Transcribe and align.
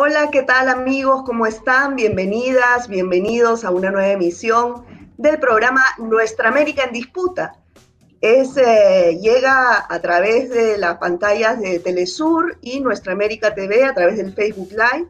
Hola, 0.00 0.30
¿qué 0.30 0.44
tal 0.44 0.68
amigos? 0.68 1.24
¿Cómo 1.26 1.44
están? 1.44 1.96
Bienvenidas, 1.96 2.86
bienvenidos 2.86 3.64
a 3.64 3.72
una 3.72 3.90
nueva 3.90 4.12
emisión 4.12 4.84
del 5.16 5.40
programa 5.40 5.82
Nuestra 5.98 6.50
América 6.50 6.84
en 6.84 6.92
Disputa. 6.92 7.56
Es, 8.20 8.56
eh, 8.56 9.18
llega 9.20 9.92
a 9.92 10.00
través 10.00 10.50
de 10.50 10.78
las 10.78 10.98
pantallas 10.98 11.60
de 11.60 11.80
Telesur 11.80 12.58
y 12.60 12.78
Nuestra 12.78 13.12
América 13.12 13.56
TV 13.56 13.82
a 13.82 13.92
través 13.92 14.18
del 14.18 14.32
Facebook 14.34 14.70
Live. 14.70 15.08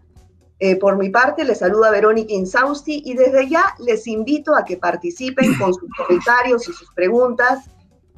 Eh, 0.58 0.76
por 0.76 0.96
mi 0.96 1.10
parte, 1.10 1.44
les 1.44 1.58
saluda 1.58 1.90
Verónica 1.90 2.32
Insausti 2.32 3.02
y 3.04 3.12
desde 3.12 3.46
ya 3.46 3.74
les 3.80 4.06
invito 4.06 4.56
a 4.56 4.64
que 4.64 4.78
participen 4.78 5.54
con 5.58 5.74
sus 5.74 5.90
comentarios 5.98 6.66
y 6.66 6.72
sus 6.72 6.90
preguntas 6.94 7.68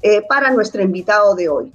eh, 0.03 0.23
para 0.29 0.53
nuestro 0.53 0.83
invitado 0.83 1.35
de 1.35 1.49
hoy. 1.49 1.75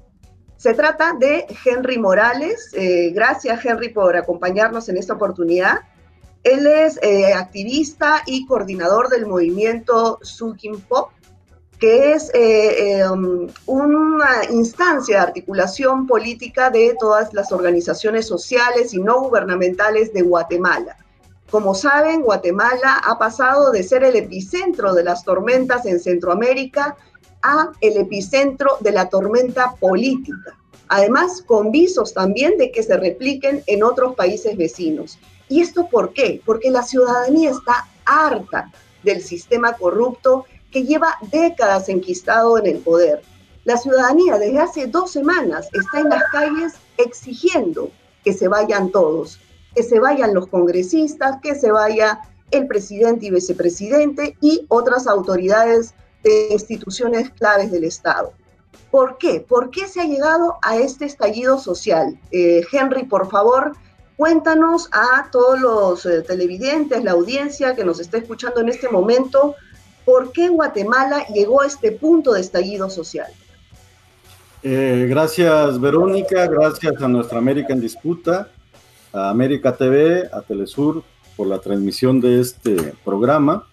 Se 0.57 0.73
trata 0.73 1.13
de 1.13 1.45
Henry 1.65 1.97
Morales. 1.97 2.69
Eh, 2.73 3.11
gracias, 3.13 3.63
Henry, 3.63 3.89
por 3.89 4.15
acompañarnos 4.15 4.89
en 4.89 4.97
esta 4.97 5.13
oportunidad. 5.13 5.79
Él 6.43 6.67
es 6.67 6.99
eh, 7.01 7.33
activista 7.33 8.21
y 8.25 8.45
coordinador 8.45 9.09
del 9.09 9.25
movimiento 9.25 10.19
Sukin 10.21 10.79
Pop, 10.81 11.09
que 11.79 12.13
es 12.13 12.31
eh, 12.33 13.03
um, 13.09 13.47
una 13.65 14.45
instancia 14.49 15.17
de 15.17 15.23
articulación 15.23 16.07
política 16.07 16.69
de 16.69 16.95
todas 16.99 17.33
las 17.33 17.51
organizaciones 17.51 18.27
sociales 18.27 18.93
y 18.93 18.99
no 18.99 19.21
gubernamentales 19.21 20.13
de 20.13 20.21
Guatemala. 20.21 20.97
Como 21.49 21.75
saben, 21.75 22.21
Guatemala 22.21 23.01
ha 23.03 23.17
pasado 23.17 23.71
de 23.71 23.83
ser 23.83 24.03
el 24.03 24.15
epicentro 24.15 24.93
de 24.93 25.03
las 25.03 25.23
tormentas 25.23 25.85
en 25.85 25.99
Centroamérica 25.99 26.95
el 27.81 27.97
epicentro 27.97 28.77
de 28.79 28.91
la 28.91 29.09
tormenta 29.09 29.75
política. 29.79 30.57
Además, 30.87 31.41
con 31.41 31.71
visos 31.71 32.13
también 32.13 32.57
de 32.57 32.71
que 32.71 32.83
se 32.83 32.97
repliquen 32.97 33.63
en 33.67 33.83
otros 33.83 34.15
países 34.15 34.55
vecinos. 34.57 35.17
¿Y 35.49 35.61
esto 35.61 35.87
por 35.89 36.13
qué? 36.13 36.41
Porque 36.45 36.71
la 36.71 36.83
ciudadanía 36.83 37.51
está 37.51 37.87
harta 38.05 38.71
del 39.03 39.21
sistema 39.21 39.73
corrupto 39.73 40.45
que 40.71 40.83
lleva 40.83 41.17
décadas 41.31 41.89
enquistado 41.89 42.57
en 42.57 42.67
el 42.67 42.77
poder. 42.79 43.21
La 43.63 43.77
ciudadanía 43.77 44.37
desde 44.37 44.59
hace 44.59 44.87
dos 44.87 45.11
semanas 45.11 45.69
está 45.73 45.99
en 45.99 46.09
las 46.09 46.23
calles 46.31 46.73
exigiendo 46.97 47.89
que 48.23 48.33
se 48.33 48.47
vayan 48.47 48.91
todos, 48.91 49.39
que 49.75 49.83
se 49.83 49.99
vayan 49.99 50.33
los 50.33 50.47
congresistas, 50.47 51.39
que 51.41 51.55
se 51.55 51.71
vaya 51.71 52.19
el 52.51 52.67
presidente 52.67 53.25
y 53.25 53.31
vicepresidente 53.31 54.37
y 54.41 54.65
otras 54.67 55.07
autoridades 55.07 55.95
de 56.25 56.47
instituciones 56.51 57.29
claves 57.29 57.71
del 57.71 57.83
Estado. 57.83 58.33
¿Por 58.89 59.17
qué? 59.17 59.45
¿Por 59.47 59.69
qué 59.69 59.87
se 59.87 60.01
ha 60.01 60.05
llegado 60.05 60.57
a 60.61 60.77
este 60.77 61.05
estallido 61.05 61.59
social? 61.59 62.19
Eh, 62.31 62.63
Henry, 62.71 63.03
por 63.03 63.29
favor, 63.29 63.73
cuéntanos 64.17 64.89
a 64.91 65.29
todos 65.31 65.59
los 65.59 66.05
eh, 66.05 66.21
televidentes, 66.23 67.03
la 67.03 67.11
audiencia 67.11 67.75
que 67.75 67.85
nos 67.85 67.99
está 67.99 68.17
escuchando 68.17 68.61
en 68.61 68.69
este 68.69 68.89
momento, 68.89 69.55
¿por 70.03 70.31
qué 70.31 70.49
Guatemala 70.49 71.27
llegó 71.27 71.61
a 71.61 71.67
este 71.67 71.91
punto 71.91 72.33
de 72.33 72.41
estallido 72.41 72.89
social? 72.89 73.31
Eh, 74.63 75.05
gracias, 75.07 75.79
Verónica, 75.79 76.47
gracias 76.47 76.99
a 76.99 77.07
Nuestra 77.07 77.37
América 77.37 77.73
en 77.73 77.81
Disputa, 77.81 78.49
a 79.13 79.29
América 79.29 79.75
TV, 79.75 80.27
a 80.33 80.41
Telesur 80.41 81.03
por 81.35 81.45
la 81.47 81.59
transmisión 81.59 82.19
de 82.19 82.41
este 82.41 82.95
programa. 83.03 83.67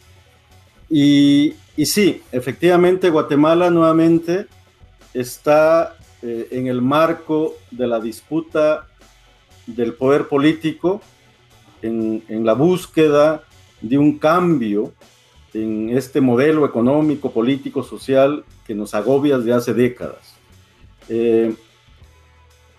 Y 0.91 1.55
y 1.77 1.87
sí, 1.87 2.23
efectivamente 2.33 3.09
Guatemala 3.09 3.70
nuevamente 3.70 4.47
está 5.15 5.97
eh, 6.23 6.48
en 6.51 6.67
el 6.67 6.83
marco 6.83 7.56
de 7.70 7.87
la 7.87 7.98
disputa 7.98 8.87
del 9.67 9.95
poder 9.95 10.28
político, 10.28 11.00
en, 11.81 12.23
la 12.45 12.53
búsqueda 12.53 13.43
de 13.81 13.99
un 13.99 14.19
cambio 14.19 14.93
en 15.53 15.91
este 15.91 16.21
modelo 16.21 16.65
económico, 16.65 17.32
político, 17.32 17.82
social 17.82 18.44
que 18.66 18.75
nos 18.75 18.94
agobia 18.94 19.38
desde 19.38 19.53
hace 19.53 19.75
décadas. 19.75 20.34
Eh, 21.09 21.55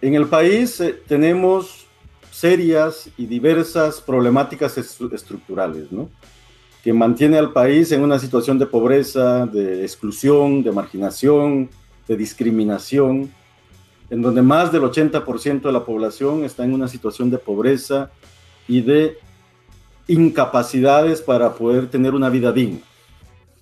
en 0.01 0.15
el 0.15 0.27
país 0.27 0.79
eh, 0.79 0.93
tenemos 1.07 1.87
serias 2.31 3.09
y 3.17 3.25
diversas 3.25 4.01
problemáticas 4.01 4.77
estructurales, 4.77 5.91
¿no? 5.91 6.09
Que 6.83 6.91
mantiene 6.91 7.37
al 7.37 7.53
país 7.53 7.93
en 7.93 8.03
una 8.03 8.19
situación 8.19 8.59
de 8.59 8.65
pobreza, 8.65 9.45
de 9.45 9.83
exclusión, 9.83 10.61
de 10.63 10.73
marginación, 10.73 11.69
de 12.09 12.17
discriminación, 12.17 13.31
en 14.09 14.21
donde 14.21 14.41
más 14.41 14.73
del 14.73 14.81
80% 14.81 15.61
de 15.61 15.71
la 15.71 15.85
población 15.85 16.43
está 16.43 16.65
en 16.65 16.73
una 16.73 16.89
situación 16.89 17.29
de 17.29 17.37
pobreza 17.37 18.11
y 18.67 18.81
de 18.81 19.17
incapacidades 20.07 21.21
para 21.21 21.53
poder 21.53 21.89
tener 21.89 22.13
una 22.13 22.29
vida 22.29 22.51
digna. 22.51 22.81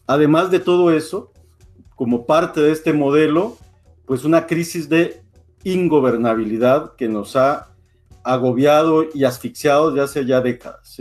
Además 0.08 0.50
de 0.50 0.59
todo 0.59 0.92
eso, 0.92 1.32
como 1.96 2.26
parte 2.26 2.59
de 2.59 2.72
este 2.72 2.92
modelo, 2.92 3.56
pues 4.08 4.24
una 4.24 4.48
crisis 4.48 4.90
de 4.90 5.22
ingobernabilidad 5.64 6.96
que 6.96 7.08
nos 7.08 7.36
ha 7.36 7.68
agobiado 8.24 9.06
y 9.14 9.26
asfixiado 9.26 9.92
desde 9.92 10.03
hace 10.03 10.26
ya 10.26 10.42
décadas, 10.42 11.00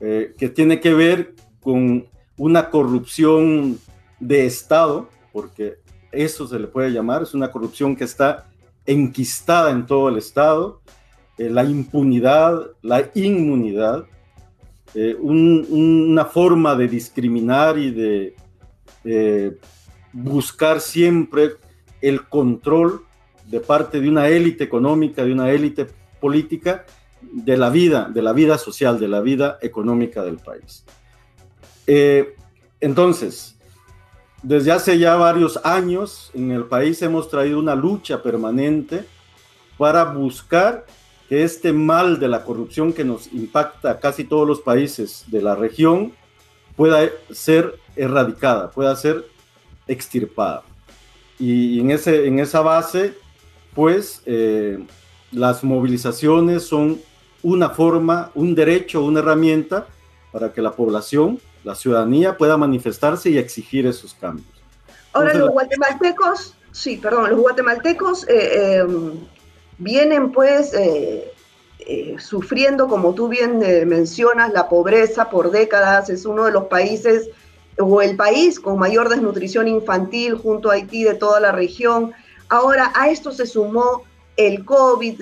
eh, 0.00 0.34
que 0.38 0.48
tiene 0.48 0.80
que 0.80 0.94
ver 0.94 1.34
con 1.60 2.06
una 2.36 2.70
corrupción 2.70 3.78
de 4.20 4.46
Estado, 4.46 5.08
porque 5.32 5.78
eso 6.12 6.46
se 6.46 6.58
le 6.58 6.66
puede 6.66 6.90
llamar, 6.90 7.22
es 7.22 7.34
una 7.34 7.50
corrupción 7.50 7.96
que 7.96 8.04
está 8.04 8.46
enquistada 8.86 9.70
en 9.70 9.86
todo 9.86 10.08
el 10.08 10.16
Estado, 10.16 10.80
eh, 11.36 11.50
la 11.50 11.64
impunidad, 11.64 12.70
la 12.82 13.10
inmunidad, 13.14 14.04
eh, 14.94 15.14
una 15.20 16.24
forma 16.24 16.74
de 16.74 16.88
discriminar 16.88 17.78
y 17.78 17.90
de 17.90 19.58
buscar 20.12 20.80
siempre 20.80 21.52
el 22.00 22.26
control 22.28 23.02
de 23.46 23.60
parte 23.60 24.00
de 24.00 24.08
una 24.08 24.28
élite 24.28 24.64
económica, 24.64 25.24
de 25.24 25.32
una 25.32 25.50
élite 25.50 25.86
política, 26.20 26.84
de 27.32 27.56
la 27.56 27.70
vida, 27.70 28.08
de 28.12 28.22
la 28.22 28.32
vida 28.32 28.58
social, 28.58 28.98
de 28.98 29.08
la 29.08 29.20
vida 29.20 29.58
económica 29.62 30.22
del 30.22 30.38
país. 30.38 30.84
Eh, 31.86 32.34
entonces, 32.80 33.56
desde 34.42 34.72
hace 34.72 34.98
ya 34.98 35.16
varios 35.16 35.58
años 35.64 36.30
en 36.34 36.52
el 36.52 36.64
país 36.64 37.02
hemos 37.02 37.28
traído 37.28 37.58
una 37.58 37.74
lucha 37.74 38.22
permanente 38.22 39.04
para 39.76 40.04
buscar 40.04 40.86
que 41.28 41.42
este 41.42 41.72
mal 41.72 42.18
de 42.18 42.28
la 42.28 42.44
corrupción 42.44 42.92
que 42.92 43.04
nos 43.04 43.32
impacta 43.32 43.92
a 43.92 44.00
casi 44.00 44.24
todos 44.24 44.46
los 44.46 44.60
países 44.60 45.24
de 45.26 45.42
la 45.42 45.54
región 45.54 46.12
pueda 46.76 47.08
ser 47.30 47.74
erradicada, 47.96 48.70
pueda 48.70 48.94
ser 48.96 49.24
extirpada. 49.86 50.62
Y 51.38 51.80
en, 51.80 51.90
ese, 51.90 52.26
en 52.26 52.38
esa 52.38 52.60
base, 52.60 53.14
pues 53.74 54.22
eh, 54.26 54.78
las 55.30 55.64
movilizaciones 55.64 56.62
son 56.62 57.00
una 57.42 57.70
forma, 57.70 58.30
un 58.34 58.54
derecho, 58.54 59.02
una 59.04 59.20
herramienta 59.20 59.86
para 60.32 60.52
que 60.52 60.60
la 60.60 60.72
población 60.72 61.40
la 61.64 61.74
ciudadanía 61.74 62.36
pueda 62.36 62.56
manifestarse 62.56 63.30
y 63.30 63.38
exigir 63.38 63.86
esos 63.86 64.14
cambios. 64.14 64.48
Ahora, 65.12 65.34
los 65.34 65.50
guatemaltecos, 65.50 66.54
sí, 66.72 66.96
perdón, 66.96 67.30
los 67.30 67.40
guatemaltecos 67.40 68.26
eh, 68.28 68.78
em, 68.78 69.12
vienen 69.78 70.32
pues 70.32 70.72
eh, 70.74 71.32
eh, 71.80 72.16
sufriendo, 72.18 72.88
como 72.88 73.14
tú 73.14 73.28
bien 73.28 73.58
mencionas, 73.88 74.52
la 74.52 74.68
pobreza 74.68 75.28
por 75.30 75.50
décadas, 75.50 76.08
es 76.10 76.24
uno 76.24 76.44
de 76.44 76.52
los 76.52 76.64
países 76.64 77.30
o 77.78 78.02
el 78.02 78.16
país 78.16 78.58
con 78.58 78.78
mayor 78.78 79.08
desnutrición 79.08 79.68
infantil 79.68 80.34
junto 80.34 80.70
a 80.70 80.74
Haití 80.74 81.04
de 81.04 81.14
toda 81.14 81.38
la 81.38 81.52
región. 81.52 82.12
Ahora, 82.48 82.92
a 82.94 83.10
esto 83.10 83.30
se 83.30 83.46
sumó 83.46 84.04
el 84.36 84.64
COVID, 84.64 85.20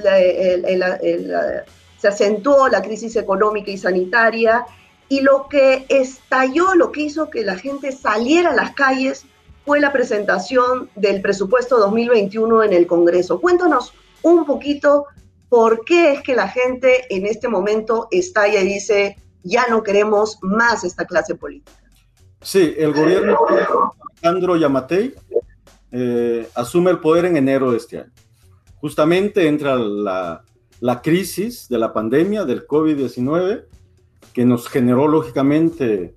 se 2.07 2.25
acentuó 2.25 2.69
la 2.69 2.83
crisis 2.83 3.17
económica 3.17 3.71
y 3.71 3.79
sanitaria 3.79 4.65
y 5.09 5.21
lo 5.21 5.49
que 5.49 5.87
estalló, 5.89 6.75
lo 6.75 6.93
que 6.93 7.03
hizo 7.03 7.31
que 7.31 7.43
la 7.43 7.57
gente 7.57 7.93
saliera 7.93 8.51
a 8.51 8.55
las 8.55 8.75
calles 8.75 9.25
fue 9.65 9.81
la 9.81 9.93
presentación 9.93 10.89
del 10.95 11.21
presupuesto 11.21 11.79
2021 11.79 12.63
en 12.65 12.73
el 12.73 12.87
Congreso. 12.87 13.41
Cuéntanos 13.41 13.93
un 14.23 14.45
poquito 14.45 15.07
por 15.49 15.85
qué 15.85 16.13
es 16.13 16.23
que 16.23 16.35
la 16.37 16.49
gente 16.49 17.13
en 17.15 17.27
este 17.27 17.49
momento 17.49 18.09
estalla 18.11 18.61
y 18.61 18.67
dice, 18.67 19.17
ya 19.43 19.67
no 19.69 19.83
queremos 19.83 20.39
más 20.43 20.85
esta 20.85 21.05
clase 21.05 21.35
política. 21.35 21.73
Sí, 22.41 22.75
el 22.77 22.93
gobierno 22.93 23.37
de 23.51 23.67
Alejandro 24.23 24.57
Yamatei 24.57 25.15
eh, 25.91 26.49
asume 26.55 26.93
el 26.93 27.01
poder 27.01 27.25
en 27.25 27.37
enero 27.37 27.73
de 27.73 27.79
este 27.79 27.99
año. 27.99 28.13
Justamente 28.81 29.49
entra 29.49 29.75
la, 29.75 30.45
la 30.81 31.03
crisis 31.03 31.69
de 31.69 31.79
la 31.79 31.93
pandemia 31.93 32.45
del 32.45 32.67
COVID-19 32.67 33.65
que 34.33 34.45
nos 34.45 34.69
generó 34.69 35.09
lógicamente 35.09 36.15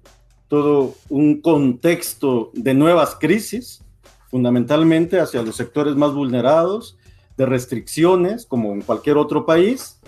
todo 0.50 0.96
un 1.10 1.42
contexto 1.42 2.52
de 2.54 2.74
nuevas 2.74 3.16
crisis, 3.16 3.86
fundamentalmente 4.30 5.20
hacia 5.20 5.42
los 5.42 5.56
sectores 5.56 5.96
más 5.96 6.14
vulnerados, 6.14 6.98
de 7.38 7.46
restricciones, 7.46 8.46
como 8.46 8.74
en 8.74 8.82
cualquier 8.82 9.16
otro 9.16 9.46
país, 9.46 10.02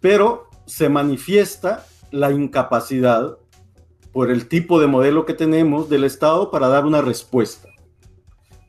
pero 0.00 0.50
se 0.66 0.90
manifiesta 0.90 1.86
la 2.10 2.30
incapacidad 2.30 3.38
por 4.12 4.30
el 4.30 4.46
tipo 4.46 4.78
de 4.78 4.86
modelo 4.86 5.24
que 5.24 5.32
tenemos 5.32 5.88
del 5.88 6.04
Estado 6.04 6.50
para 6.50 6.68
dar 6.68 6.84
una 6.84 7.00
respuesta. 7.00 7.70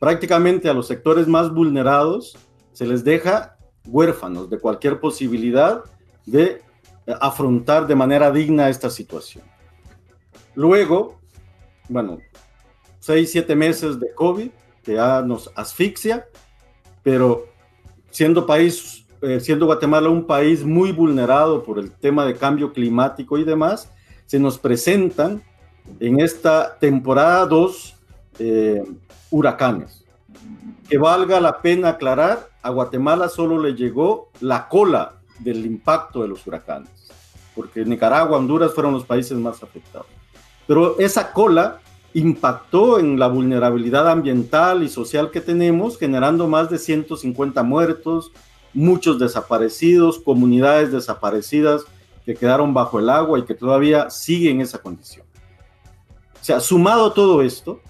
Prácticamente 0.00 0.70
a 0.70 0.74
los 0.74 0.86
sectores 0.86 1.28
más 1.28 1.52
vulnerados 1.52 2.38
se 2.72 2.86
les 2.86 3.04
deja 3.04 3.57
huérfanos 3.86 4.50
de 4.50 4.58
cualquier 4.58 5.00
posibilidad 5.00 5.82
de 6.26 6.62
afrontar 7.20 7.86
de 7.86 7.94
manera 7.94 8.30
digna 8.30 8.68
esta 8.68 8.90
situación. 8.90 9.44
Luego, 10.54 11.18
bueno, 11.88 12.18
seis, 12.98 13.30
siete 13.30 13.54
meses 13.54 13.98
de 13.98 14.12
COVID 14.14 14.50
que 14.82 14.94
ya 14.94 15.22
nos 15.22 15.50
asfixia, 15.54 16.26
pero 17.02 17.46
siendo 18.10 18.46
país, 18.46 19.06
eh, 19.22 19.40
siendo 19.40 19.66
Guatemala 19.66 20.08
un 20.08 20.26
país 20.26 20.64
muy 20.64 20.92
vulnerado 20.92 21.62
por 21.62 21.78
el 21.78 21.90
tema 21.90 22.24
de 22.24 22.34
cambio 22.34 22.72
climático 22.72 23.38
y 23.38 23.44
demás, 23.44 23.90
se 24.26 24.38
nos 24.38 24.58
presentan 24.58 25.42
en 26.00 26.20
esta 26.20 26.78
temporada 26.78 27.46
dos 27.46 27.96
eh, 28.38 28.82
huracanes. 29.30 30.04
Que 30.88 30.98
valga 30.98 31.40
la 31.40 31.60
pena 31.60 31.90
aclarar, 31.90 32.47
a 32.68 32.70
Guatemala 32.70 33.30
solo 33.30 33.58
le 33.58 33.74
llegó 33.74 34.28
la 34.40 34.68
cola 34.68 35.14
del 35.38 35.64
impacto 35.64 36.20
de 36.20 36.28
los 36.28 36.46
huracanes, 36.46 36.90
porque 37.54 37.82
Nicaragua, 37.82 38.36
Honduras 38.36 38.74
fueron 38.74 38.92
los 38.92 39.06
países 39.06 39.38
más 39.38 39.62
afectados. 39.62 40.06
Pero 40.66 40.98
esa 40.98 41.32
cola 41.32 41.80
impactó 42.12 43.00
en 43.00 43.18
la 43.18 43.28
vulnerabilidad 43.28 44.06
ambiental 44.06 44.82
y 44.82 44.90
social 44.90 45.30
que 45.30 45.40
tenemos, 45.40 45.96
generando 45.96 46.46
más 46.46 46.68
de 46.68 46.76
150 46.76 47.62
muertos, 47.62 48.32
muchos 48.74 49.18
desaparecidos, 49.18 50.18
comunidades 50.18 50.92
desaparecidas 50.92 51.84
que 52.26 52.34
quedaron 52.34 52.74
bajo 52.74 52.98
el 52.98 53.08
agua 53.08 53.38
y 53.38 53.44
que 53.44 53.54
todavía 53.54 54.10
siguen 54.10 54.56
en 54.56 54.60
esa 54.60 54.76
condición. 54.76 55.24
O 56.38 56.44
sea, 56.44 56.60
sumado 56.60 57.14
todo 57.14 57.40
esto, 57.40 57.80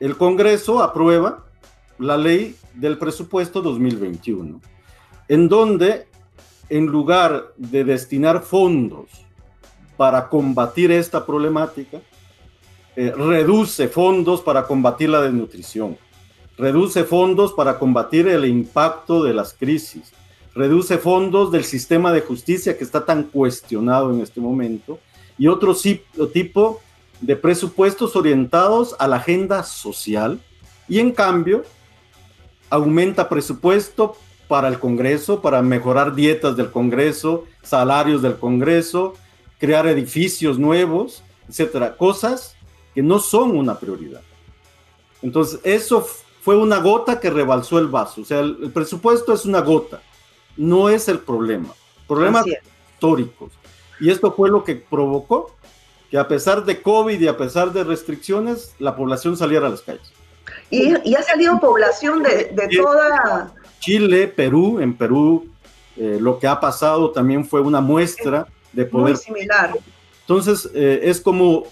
el 0.00 0.18
Congreso 0.18 0.82
aprueba 0.82 1.46
la 1.98 2.18
ley 2.18 2.56
del 2.76 2.98
presupuesto 2.98 3.62
2021, 3.62 4.60
en 5.28 5.48
donde 5.48 6.06
en 6.68 6.86
lugar 6.86 7.52
de 7.56 7.84
destinar 7.84 8.42
fondos 8.42 9.08
para 9.96 10.28
combatir 10.28 10.90
esta 10.90 11.24
problemática, 11.24 12.00
eh, 12.96 13.12
reduce 13.16 13.88
fondos 13.88 14.40
para 14.40 14.66
combatir 14.66 15.08
la 15.08 15.22
desnutrición, 15.22 15.96
reduce 16.58 17.04
fondos 17.04 17.52
para 17.52 17.78
combatir 17.78 18.28
el 18.28 18.44
impacto 18.46 19.22
de 19.22 19.34
las 19.34 19.54
crisis, 19.54 20.12
reduce 20.54 20.98
fondos 20.98 21.52
del 21.52 21.64
sistema 21.64 22.12
de 22.12 22.22
justicia 22.22 22.76
que 22.76 22.84
está 22.84 23.04
tan 23.04 23.24
cuestionado 23.24 24.10
en 24.10 24.20
este 24.20 24.40
momento 24.40 24.98
y 25.38 25.48
otro 25.48 25.74
tipo 26.32 26.80
de 27.20 27.36
presupuestos 27.36 28.16
orientados 28.16 28.96
a 28.98 29.06
la 29.06 29.16
agenda 29.16 29.62
social 29.62 30.40
y 30.88 30.98
en 30.98 31.12
cambio 31.12 31.62
aumenta 32.70 33.28
presupuesto 33.28 34.16
para 34.48 34.68
el 34.68 34.78
Congreso, 34.78 35.42
para 35.42 35.62
mejorar 35.62 36.14
dietas 36.14 36.56
del 36.56 36.70
Congreso, 36.70 37.44
salarios 37.62 38.22
del 38.22 38.38
Congreso, 38.38 39.14
crear 39.58 39.86
edificios 39.86 40.58
nuevos, 40.58 41.22
etcétera, 41.48 41.96
cosas 41.96 42.56
que 42.94 43.02
no 43.02 43.18
son 43.18 43.56
una 43.56 43.78
prioridad. 43.78 44.22
Entonces, 45.22 45.60
eso 45.64 46.06
fue 46.40 46.56
una 46.56 46.78
gota 46.78 47.18
que 47.18 47.30
rebalsó 47.30 47.78
el 47.78 47.88
vaso. 47.88 48.20
O 48.20 48.24
sea, 48.24 48.40
el, 48.40 48.70
presupuesto 48.72 49.32
es 49.32 49.44
una 49.44 49.60
gota, 49.60 50.00
no 50.56 50.88
es 50.88 51.08
el 51.08 51.18
problema. 51.18 51.70
Problemas 52.06 52.46
históricos. 52.94 53.52
Y 53.98 54.10
esto 54.10 54.32
fue 54.32 54.48
lo 54.48 54.62
que 54.62 54.76
provocó 54.76 55.50
que 56.10 56.18
a 56.18 56.28
pesar 56.28 56.64
de 56.64 56.80
COVID 56.82 57.20
y 57.20 57.26
a 57.26 57.36
pesar 57.36 57.72
de 57.72 57.82
restricciones, 57.82 58.74
la 58.78 58.94
población 58.94 59.36
saliera 59.36 59.66
a 59.66 59.70
las 59.70 59.82
calles. 59.82 60.12
Y, 60.70 61.14
ha 61.14 61.22
salido 61.22 61.58
población 61.60 62.22
de, 62.22 62.68
toda... 62.76 63.52
Chile, 63.80 64.26
Perú, 64.28 64.80
en 64.80 64.96
Perú 64.96 65.48
eh, 65.96 66.18
lo 66.20 66.38
que 66.38 66.46
ha 66.46 66.58
pasado 66.58 67.10
también 67.10 67.44
fue 67.44 67.60
una 67.60 67.80
muestra 67.80 68.46
de 68.72 68.84
poder... 68.84 69.14
Muy 69.14 69.22
similar. 69.22 69.72
Entonces, 70.22 70.68
eh, 70.74 71.00
es 71.04 71.20
como 71.20 71.64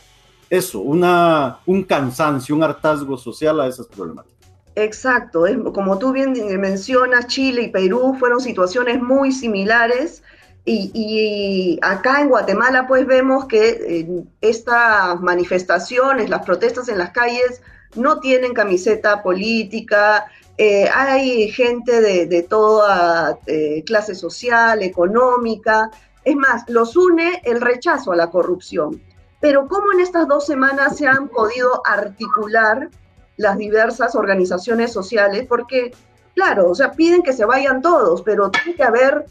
eso, 0.48 0.80
una, 0.80 1.58
un 1.66 1.82
cansancio, 1.82 2.54
un 2.54 2.62
hartazgo 2.62 3.16
social 3.16 3.60
a 3.60 3.66
esas 3.66 3.86
problemáticas. 3.86 4.34
Exacto, 4.76 5.44
como 5.72 5.98
tú 5.98 6.12
bien 6.12 6.32
mencionas, 6.60 7.28
Chile 7.28 7.62
y 7.62 7.68
Perú 7.68 8.16
fueron 8.18 8.40
situaciones 8.40 9.00
muy 9.00 9.30
similares 9.30 10.22
y, 10.64 11.78
acá 11.82 12.20
en 12.20 12.28
Guatemala 12.28 12.86
pues 12.86 13.06
vemos 13.06 13.44
que 13.46 13.68
eh, 13.68 14.24
estas 14.40 15.20
manifestaciones, 15.20 16.28
las 16.28 16.44
protestas 16.44 16.88
en 16.88 16.98
las 16.98 17.10
calles 17.10 17.62
no 17.94 18.20
tienen 18.20 18.54
camiseta 18.54 19.22
política, 19.22 20.26
eh, 20.56 20.88
hay 20.94 21.50
gente 21.50 22.00
de, 22.00 22.42
toda 22.42 23.38
eh, 23.46 23.82
clase 23.84 24.14
social, 24.14 24.82
económica, 24.82 25.90
es 26.24 26.36
más, 26.36 26.68
los 26.68 26.96
une 26.96 27.42
el 27.44 27.60
rechazo 27.60 28.12
a 28.12 28.16
la 28.16 28.30
corrupción. 28.30 29.02
Pero 29.40 29.68
¿cómo 29.68 29.92
en 29.92 30.00
estas 30.00 30.26
dos 30.28 30.46
semanas 30.46 30.96
se 30.96 31.06
han 31.06 31.28
podido 31.28 31.82
articular 31.84 32.88
las 33.36 33.58
diversas 33.58 34.14
organizaciones 34.14 34.92
sociales? 34.92 35.44
Porque, 35.46 35.92
claro, 36.34 36.70
o 36.70 36.74
sea, 36.74 36.92
piden 36.92 37.22
que 37.22 37.32
se 37.32 37.44
vayan 37.44 37.82
todos, 37.82 38.22
pero 38.22 38.50
tiene 38.50 38.74
que 38.74 38.84
haber 38.84 39.26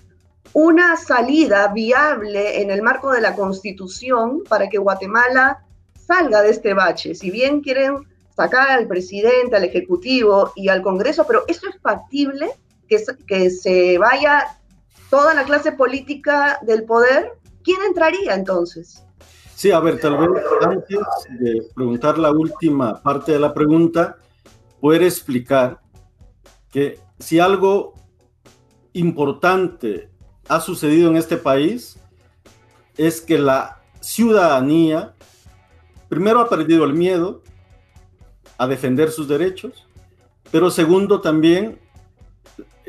una 0.51 0.97
salida 0.97 1.69
viable 1.69 2.61
en 2.61 2.69
el 2.69 2.83
marco 2.83 3.11
de 3.11 3.21
la 3.21 3.33
Constitución 3.33 4.43
para 4.47 4.69
que 4.69 4.77
Guatemala 4.77 5.63
salga 5.97 6.41
de 6.41 6.51
este 6.51 6.73
bache. 6.73 7.15
Si 7.15 7.31
bien 7.31 7.61
quieren 7.61 8.07
sacar 8.35 8.69
al 8.71 8.87
presidente, 8.87 9.55
al 9.55 9.63
Ejecutivo 9.63 10.51
y 10.55 10.69
al 10.69 10.81
Congreso, 10.81 11.25
pero 11.27 11.43
¿eso 11.47 11.67
es 11.69 11.79
factible? 11.81 12.51
Que, 12.87 13.03
que 13.27 13.49
se 13.49 13.97
vaya 13.97 14.57
toda 15.09 15.33
la 15.33 15.43
clase 15.43 15.71
política 15.71 16.59
del 16.63 16.83
poder. 16.83 17.33
¿Quién 17.63 17.77
entraría 17.87 18.33
entonces? 18.33 19.03
Sí, 19.55 19.71
a 19.71 19.79
ver, 19.79 19.99
tal 19.99 20.17
vez 20.17 20.43
antes 20.61 20.99
de 21.39 21.61
preguntar 21.75 22.17
la 22.17 22.31
última 22.31 23.01
parte 23.01 23.33
de 23.33 23.39
la 23.39 23.53
pregunta, 23.53 24.17
poder 24.81 25.03
explicar 25.03 25.79
que 26.71 26.99
si 27.19 27.39
algo 27.39 27.93
importante 28.93 30.09
ha 30.47 30.59
sucedido 30.59 31.09
en 31.09 31.17
este 31.17 31.37
país 31.37 31.97
es 32.97 33.21
que 33.21 33.37
la 33.37 33.81
ciudadanía 34.01 35.13
primero 36.09 36.39
ha 36.39 36.49
perdido 36.49 36.83
el 36.83 36.93
miedo 36.93 37.42
a 38.63 38.67
defender 38.67 39.11
sus 39.11 39.27
derechos, 39.27 39.85
pero 40.51 40.71
segundo 40.71 41.19
también 41.19 41.79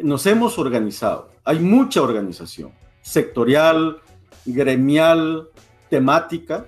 nos 0.03 0.25
hemos 0.27 0.57
organizado. 0.59 1.31
Hay 1.45 1.59
mucha 1.59 2.01
organización 2.01 2.73
sectorial, 3.03 3.99
gremial, 4.47 5.49
temática. 5.91 6.67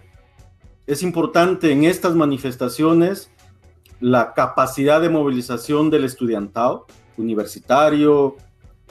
Es 0.87 1.03
importante 1.03 1.71
en 1.71 1.85
estas 1.85 2.15
manifestaciones 2.15 3.31
la 4.01 4.35
capacidad 4.35 5.01
de 5.01 5.09
movilización 5.09 5.89
del 5.89 6.05
estudiantado 6.05 6.87
universitario, 7.17 8.37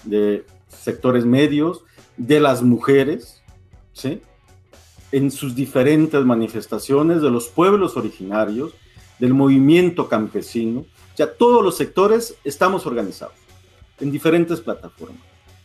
de 0.03 0.45
sectores 0.67 1.25
medios, 1.25 1.83
de 2.17 2.39
las 2.39 2.63
mujeres, 2.63 3.43
¿sí? 3.91 4.21
en 5.11 5.29
sus 5.29 5.55
diferentes 5.55 6.23
manifestaciones, 6.25 7.21
de 7.21 7.29
los 7.29 7.47
pueblos 7.47 7.97
originarios, 7.97 8.73
del 9.19 9.33
movimiento 9.33 10.07
campesino. 10.07 10.85
Ya 11.15 11.31
todos 11.31 11.63
los 11.63 11.77
sectores 11.77 12.35
estamos 12.43 12.85
organizados 12.85 13.35
en 13.99 14.11
diferentes 14.11 14.59
plataformas. 14.61 15.21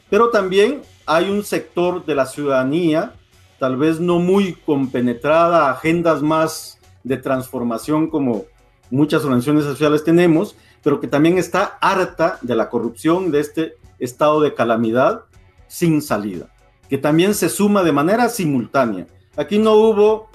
Pero 0.09 0.31
también 0.31 0.83
hay 1.07 1.31
un 1.31 1.45
sector 1.45 2.05
de 2.05 2.15
la 2.15 2.27
ciudadanía 2.27 3.15
tal 3.61 3.77
vez 3.77 4.01
no 4.01 4.19
muy 4.19 4.55
compenetrada 4.55 5.71
agendas 5.71 6.23
más 6.23 6.79
de 7.05 7.19
transformación 7.19 8.09
como 8.09 8.47
muchas 8.91 9.23
organizaciones 9.23 9.65
sociales 9.65 10.03
tenemos, 10.03 10.57
pero 10.83 10.99
que 10.99 11.07
también 11.07 11.37
está 11.37 11.79
harta 11.83 12.39
de 12.41 12.57
la 12.57 12.71
corrupción, 12.71 13.31
de 13.31 13.41
este 13.41 13.75
estado 13.99 14.41
de 14.41 14.55
calamidad 14.55 15.25
sin 15.69 16.01
salida, 16.01 16.49
que 16.89 16.97
también 16.97 17.35
se 17.35 17.51
suma 17.51 17.83
de 17.83 17.93
manera 17.93 18.31
simultánea. 18.31 19.07
Aquí 19.37 19.59
no 19.59 19.75
hubo 19.75 20.31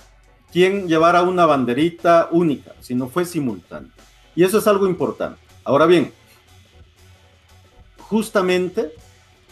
quien 0.52 0.88
llevara 0.88 1.24
una 1.24 1.46
banderita 1.46 2.30
única, 2.32 2.74
sino 2.80 3.10
fue 3.10 3.26
simultáneo. 3.26 3.92
Y 4.36 4.44
eso 4.44 4.58
es 4.58 4.68
algo 4.68 4.88
importante. 4.88 5.40
Ahora 5.64 5.86
bien, 5.86 6.14
justamente 7.98 8.94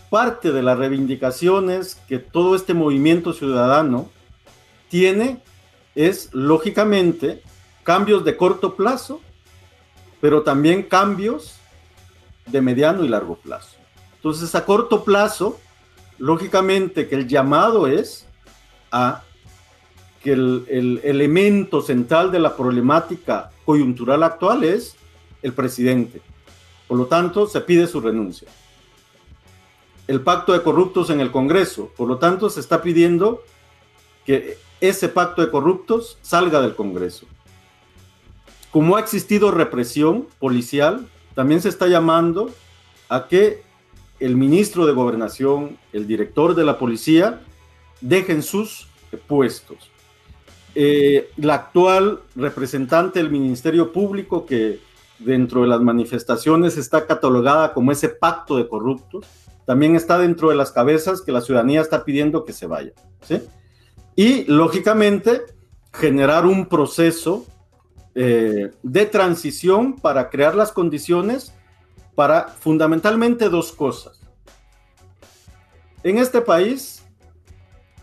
parte 0.10 0.52
de 0.52 0.62
las 0.62 0.78
reivindicaciones 0.78 1.96
que 2.08 2.20
todo 2.20 2.56
este 2.56 2.74
movimiento 2.74 3.34
ciudadano 3.34 4.12
tiene 4.90 5.42
es, 5.96 6.30
lógicamente, 6.34 7.42
cambios 7.84 8.24
de 8.24 8.38
corto 8.38 8.76
plazo, 8.76 9.22
pero 10.22 10.44
también 10.44 10.84
cambios 10.84 11.56
de 12.46 12.62
mediano 12.62 13.04
y 13.04 13.08
largo 13.08 13.36
plazo. 13.36 13.78
Entonces, 14.18 14.54
a 14.56 14.66
corto 14.66 15.04
plazo, 15.04 15.60
lógicamente 16.18 17.08
que 17.08 17.16
el 17.16 17.28
llamado 17.28 17.88
es 17.88 18.28
a 18.92 19.24
que 20.24 20.32
el, 20.32 21.02
elemento 21.04 21.82
central 21.82 22.32
de 22.32 22.40
la 22.40 22.56
problemática 22.56 23.52
coyuntural 23.66 24.24
actual 24.24 24.64
es 24.64 24.96
el 25.42 25.52
presidente. 25.52 26.22
Por 26.88 26.98
lo 26.98 27.08
tanto, 27.08 27.46
se 27.46 27.60
pide 27.60 27.88
su 27.88 28.00
renuncia. 28.00 28.48
El 30.08 30.22
pacto 30.22 30.54
de 30.54 30.64
corruptos 30.64 31.10
en 31.10 31.20
el 31.20 31.30
Congreso. 31.30 31.92
Por 31.98 32.08
lo 32.08 32.18
tanto, 32.18 32.50
se 32.50 32.62
está 32.62 32.82
pidiendo 32.82 33.44
que 34.26 34.58
ese 34.80 35.10
pacto 35.10 35.42
de 35.42 35.52
corruptos 35.52 36.18
salga 36.22 36.62
del 36.62 36.76
Congreso. 36.76 37.26
Como 38.72 38.96
ha 38.96 39.02
existido 39.02 39.52
represión 39.52 40.28
policial, 40.40 41.08
también 41.36 41.62
se 41.62 41.70
está 41.70 41.88
llamando 41.88 42.50
a 43.10 43.28
que 43.28 43.62
el 44.20 44.38
ministro 44.38 44.86
de 44.86 44.94
Gobernación, 44.94 45.78
el 45.92 46.08
director 46.08 46.56
de 46.56 46.64
la 46.64 46.80
policía, 46.80 47.42
dejen 48.00 48.42
sus 48.42 48.88
puestos. 49.28 49.93
Eh, 50.76 51.30
la 51.38 51.56
actual 51.56 52.22
representante 52.36 53.20
del 53.20 53.30
Ministerio 53.30 53.92
Público, 53.92 54.46
que 54.46 54.80
dentro 55.20 55.62
de 55.62 55.68
las 55.68 55.82
manifestaciones 55.82 56.78
está 56.78 57.06
catalogada 57.06 57.74
como 57.74 57.92
ese 57.92 58.10
pacto 58.10 58.58
de 58.58 58.68
corruptos, 58.68 59.26
también 59.66 59.96
está 59.96 60.18
dentro 60.18 60.50
de 60.50 60.56
las 60.56 60.72
cabezas 60.72 61.22
que 61.22 61.32
la 61.32 61.42
ciudadanía 61.42 61.82
está 61.82 62.04
pidiendo 62.04 62.44
que 62.44 62.54
se 62.54 62.66
vaya. 62.66 62.92
Y, 64.16 64.44
lógicamente, 64.46 65.44
generar 65.94 66.46
un 66.46 66.66
proceso 66.66 67.46
eh, 68.16 68.72
de 68.82 69.06
transición 69.06 69.96
para 69.96 70.30
crear 70.30 70.56
las 70.56 70.72
condiciones 70.72 71.54
para 72.16 72.48
fundamentalmente 72.48 73.50
dos 73.50 73.72
cosas. 73.72 74.20
En 76.04 76.18
este 76.18 76.42
país 76.42 77.03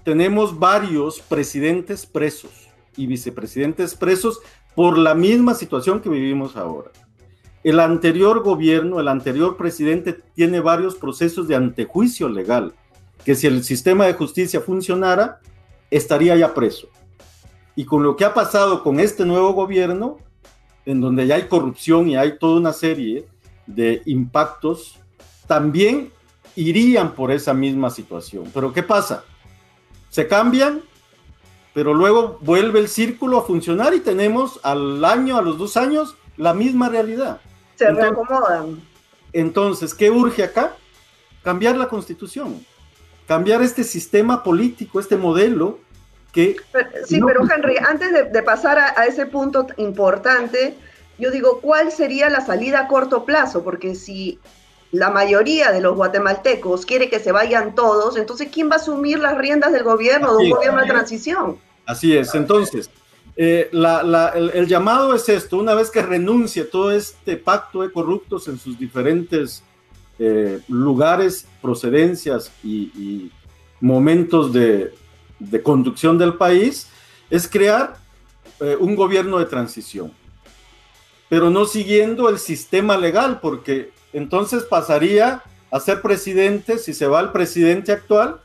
tenemos 0.05 0.59
varios 0.59 1.21
presidentes 1.21 2.07
presos 2.07 2.69
y 2.97 3.07
vicepresidentes 3.07 3.95
presos 3.95 4.41
por 4.75 4.99
la 4.99 5.15
misma 5.15 5.55
situación 5.55 6.01
que 6.01 6.09
vivimos 6.09 6.57
ahora. 6.57 6.91
El 7.63 7.81
anterior 7.81 8.43
gobierno, 8.43 9.01
el 9.01 9.09
anterior 9.09 9.57
presidente 9.57 10.19
tiene 10.35 10.61
varios 10.61 10.95
procesos 10.95 11.47
de 11.47 11.57
antejuicio 11.57 12.29
legal, 12.29 12.73
que 13.25 13.35
si 13.35 13.47
el 13.47 13.63
sistema 13.65 14.07
de 14.07 14.15
justicia 14.15 14.61
funcionara, 14.61 15.41
estaría 15.91 16.37
ya 16.37 16.55
preso. 16.55 16.89
Y 17.77 17.85
con 17.85 18.03
lo 18.03 18.17
que 18.17 18.25
ha 18.25 18.33
pasado 18.33 18.83
con 18.83 18.99
este 18.99 19.27
nuevo 19.27 19.53
gobierno, 19.53 20.17
en 20.87 21.01
donde 21.01 21.27
ya 21.27 21.35
hay 21.35 21.49
corrupción 21.49 22.09
y 22.09 22.17
hay 22.17 22.39
toda 22.39 22.59
una 22.59 22.73
serie 22.73 23.27
de 23.67 24.03
impactos, 24.07 24.99
también 25.47 26.11
irían 26.57 27.15
por 27.15 27.31
esa 27.31 27.53
misma 27.53 27.91
situación. 27.91 28.45
Pero 28.55 28.73
¿qué 28.73 28.83
pasa? 28.83 29.25
Se 30.11 30.29
cambian, 30.29 30.83
pero 31.73 31.95
luego 31.95 32.39
vuelve 32.43 32.81
el 32.81 32.89
círculo 32.89 33.39
a 33.39 33.43
funcionar 33.43 33.95
y 33.95 34.01
tenemos 34.01 34.61
al 34.63 35.05
año, 35.05 35.39
a 35.39 35.43
los 35.43 35.57
dos 35.57 35.77
años, 35.77 36.17
la 36.37 36.53
misma 36.53 36.89
realidad. 36.89 37.41
Se 37.77 37.91
reacomodan. 37.91 38.83
Entonces, 39.33 39.95
¿qué 39.95 40.11
urge 40.11 40.43
acá? 40.43 40.75
Cambiar 41.43 41.77
la 41.77 41.89
constitución, 41.89 42.65
cambiar 43.27 43.63
este 43.63 43.85
sistema 43.85 44.43
político, 44.43 45.01
este 45.01 45.17
modelo 45.17 45.79
que... 46.33 46.57
sí, 47.07 47.21
pero 47.25 47.43
Henry, 47.51 47.77
antes 47.79 48.33
de, 48.33 48.43
pasar 48.43 48.79
a, 48.79 49.05
ese 49.07 49.27
punto 49.27 49.67
importante, 49.77 50.77
yo 51.19 51.31
digo, 51.31 51.61
¿cuál 51.61 51.93
sería 51.93 52.29
la 52.29 52.45
salida 52.45 52.81
a 52.81 52.89
corto 52.89 53.25
plazo? 53.25 53.63
Porque 53.63 53.95
si 53.95 54.39
la 54.93 55.11
mayoría 55.11 55.71
de 55.71 55.81
los 55.81 55.95
guatemaltecos 55.95 56.85
quiere 56.85 57.09
que 57.09 57.21
se 57.21 57.33
vayan 57.33 57.75
todos, 57.75 58.17
entonces 58.17 58.49
¿quién 58.53 58.69
va 58.69 58.75
a 58.75 58.79
asumir 58.79 59.19
las 59.19 59.39
riendas 59.39 59.73
del 59.73 59.85
gobierno, 59.85 60.37
de 60.37 60.45
un 60.45 60.51
gobierno 60.51 60.81
de 60.81 60.89
transición? 60.89 61.59
Así 61.87 62.17
es, 62.17 62.35
entonces, 62.35 62.91
eh, 63.37 63.71
el, 63.73 64.67
llamado 64.67 65.15
es 65.15 65.29
esto, 65.29 65.59
una 65.59 65.75
vez 65.75 65.91
que 65.91 66.03
renuncie 66.03 66.65
todo 66.65 66.91
este 66.91 67.37
pacto 67.37 67.83
de 67.83 67.93
corruptos 67.93 68.49
en 68.49 68.59
sus 68.59 68.79
diferentes 68.79 69.63
eh, 70.19 70.61
lugares, 70.69 71.47
procedencias 71.63 72.53
y, 72.63 73.31
momentos 73.81 74.53
de, 74.53 74.93
conducción 75.63 76.19
del 76.19 76.35
país, 76.35 76.89
es 77.31 77.49
crear 77.49 77.97
eh, 78.61 78.77
un 78.79 78.95
gobierno 78.95 79.39
de 79.39 79.47
transición, 79.47 80.13
pero 81.31 81.49
no 81.49 81.65
siguiendo 81.65 82.29
el 82.29 82.39
sistema 82.39 82.99
legal, 82.99 83.41
porque 83.41 83.91
entonces 84.13 84.65
pasaría 84.65 85.43
a 85.71 85.81
ser 85.81 86.03
presidente, 86.03 86.79
si 86.79 86.95
se 86.95 87.07
va 87.07 87.21
el 87.21 87.31
presidente 87.31 87.93
actual, 87.93 88.41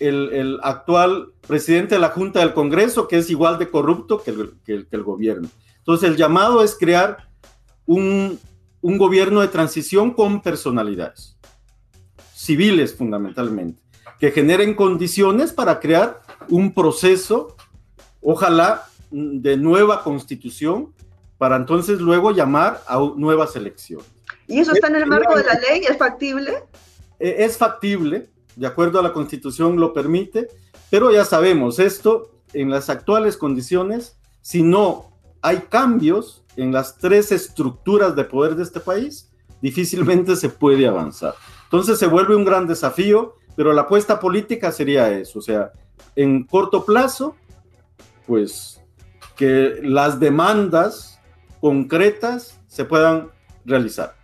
el, 0.00 0.58
actual 0.62 1.32
presidente 1.46 1.94
de 1.94 2.00
la 2.00 2.10
Junta 2.10 2.40
del 2.40 2.54
Congreso, 2.54 3.08
que 3.08 3.18
es 3.18 3.30
igual 3.30 3.58
de 3.58 3.70
corrupto 3.70 4.22
que 4.22 4.30
el, 4.66 5.02
gobierno. 5.02 5.48
Entonces 5.78 6.10
el 6.10 6.16
llamado 6.16 6.62
es 6.62 6.76
crear 6.78 7.28
un, 7.86 8.38
un 8.80 8.98
gobierno 8.98 9.40
de 9.40 9.48
transición 9.48 10.12
con 10.12 10.42
personalidades, 10.42 11.36
civiles 12.34 12.94
fundamentalmente, 12.94 13.80
que 14.20 14.30
generen 14.30 14.74
condiciones 14.74 15.52
para 15.52 15.80
crear 15.80 16.20
un 16.48 16.74
proceso, 16.74 17.56
ojalá, 18.20 18.84
de 19.10 19.56
nueva 19.56 20.04
constitución, 20.04 20.92
para 21.38 21.56
entonces 21.56 22.00
luego 22.00 22.32
llamar 22.32 22.82
a 22.86 22.98
nuevas 23.16 23.56
elecciones. 23.56 24.17
¿Y 24.48 24.60
eso 24.60 24.72
está 24.72 24.88
en 24.88 24.96
el 24.96 25.06
marco 25.06 25.36
de 25.36 25.44
la 25.44 25.54
ley? 25.54 25.82
¿Es 25.88 25.98
factible? 25.98 26.64
Eh, 27.20 27.36
es 27.40 27.58
factible, 27.58 28.30
de 28.56 28.66
acuerdo 28.66 28.98
a 28.98 29.02
la 29.02 29.12
constitución 29.12 29.78
lo 29.78 29.92
permite, 29.92 30.48
pero 30.90 31.12
ya 31.12 31.24
sabemos, 31.24 31.78
esto 31.78 32.30
en 32.54 32.70
las 32.70 32.88
actuales 32.88 33.36
condiciones, 33.36 34.18
si 34.40 34.62
no 34.62 35.12
hay 35.42 35.58
cambios 35.68 36.44
en 36.56 36.72
las 36.72 36.96
tres 36.96 37.30
estructuras 37.30 38.16
de 38.16 38.24
poder 38.24 38.56
de 38.56 38.62
este 38.62 38.80
país, 38.80 39.30
difícilmente 39.60 40.34
se 40.34 40.48
puede 40.48 40.86
avanzar. 40.86 41.34
Entonces 41.64 41.98
se 41.98 42.06
vuelve 42.06 42.34
un 42.34 42.44
gran 42.44 42.66
desafío, 42.66 43.34
pero 43.54 43.74
la 43.74 43.82
apuesta 43.82 44.18
política 44.18 44.72
sería 44.72 45.12
eso, 45.12 45.40
o 45.40 45.42
sea, 45.42 45.72
en 46.16 46.44
corto 46.44 46.86
plazo, 46.86 47.36
pues 48.26 48.80
que 49.36 49.78
las 49.82 50.18
demandas 50.18 51.20
concretas 51.60 52.58
se 52.66 52.84
puedan 52.84 53.30
realizar 53.64 54.17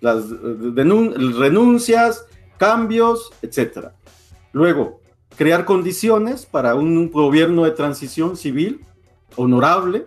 las 0.00 0.28
renuncias, 0.30 2.26
cambios, 2.58 3.30
etc. 3.42 3.88
Luego, 4.52 5.00
crear 5.36 5.64
condiciones 5.64 6.46
para 6.46 6.74
un 6.74 7.10
gobierno 7.10 7.64
de 7.64 7.70
transición 7.70 8.36
civil 8.36 8.84
honorable 9.36 10.04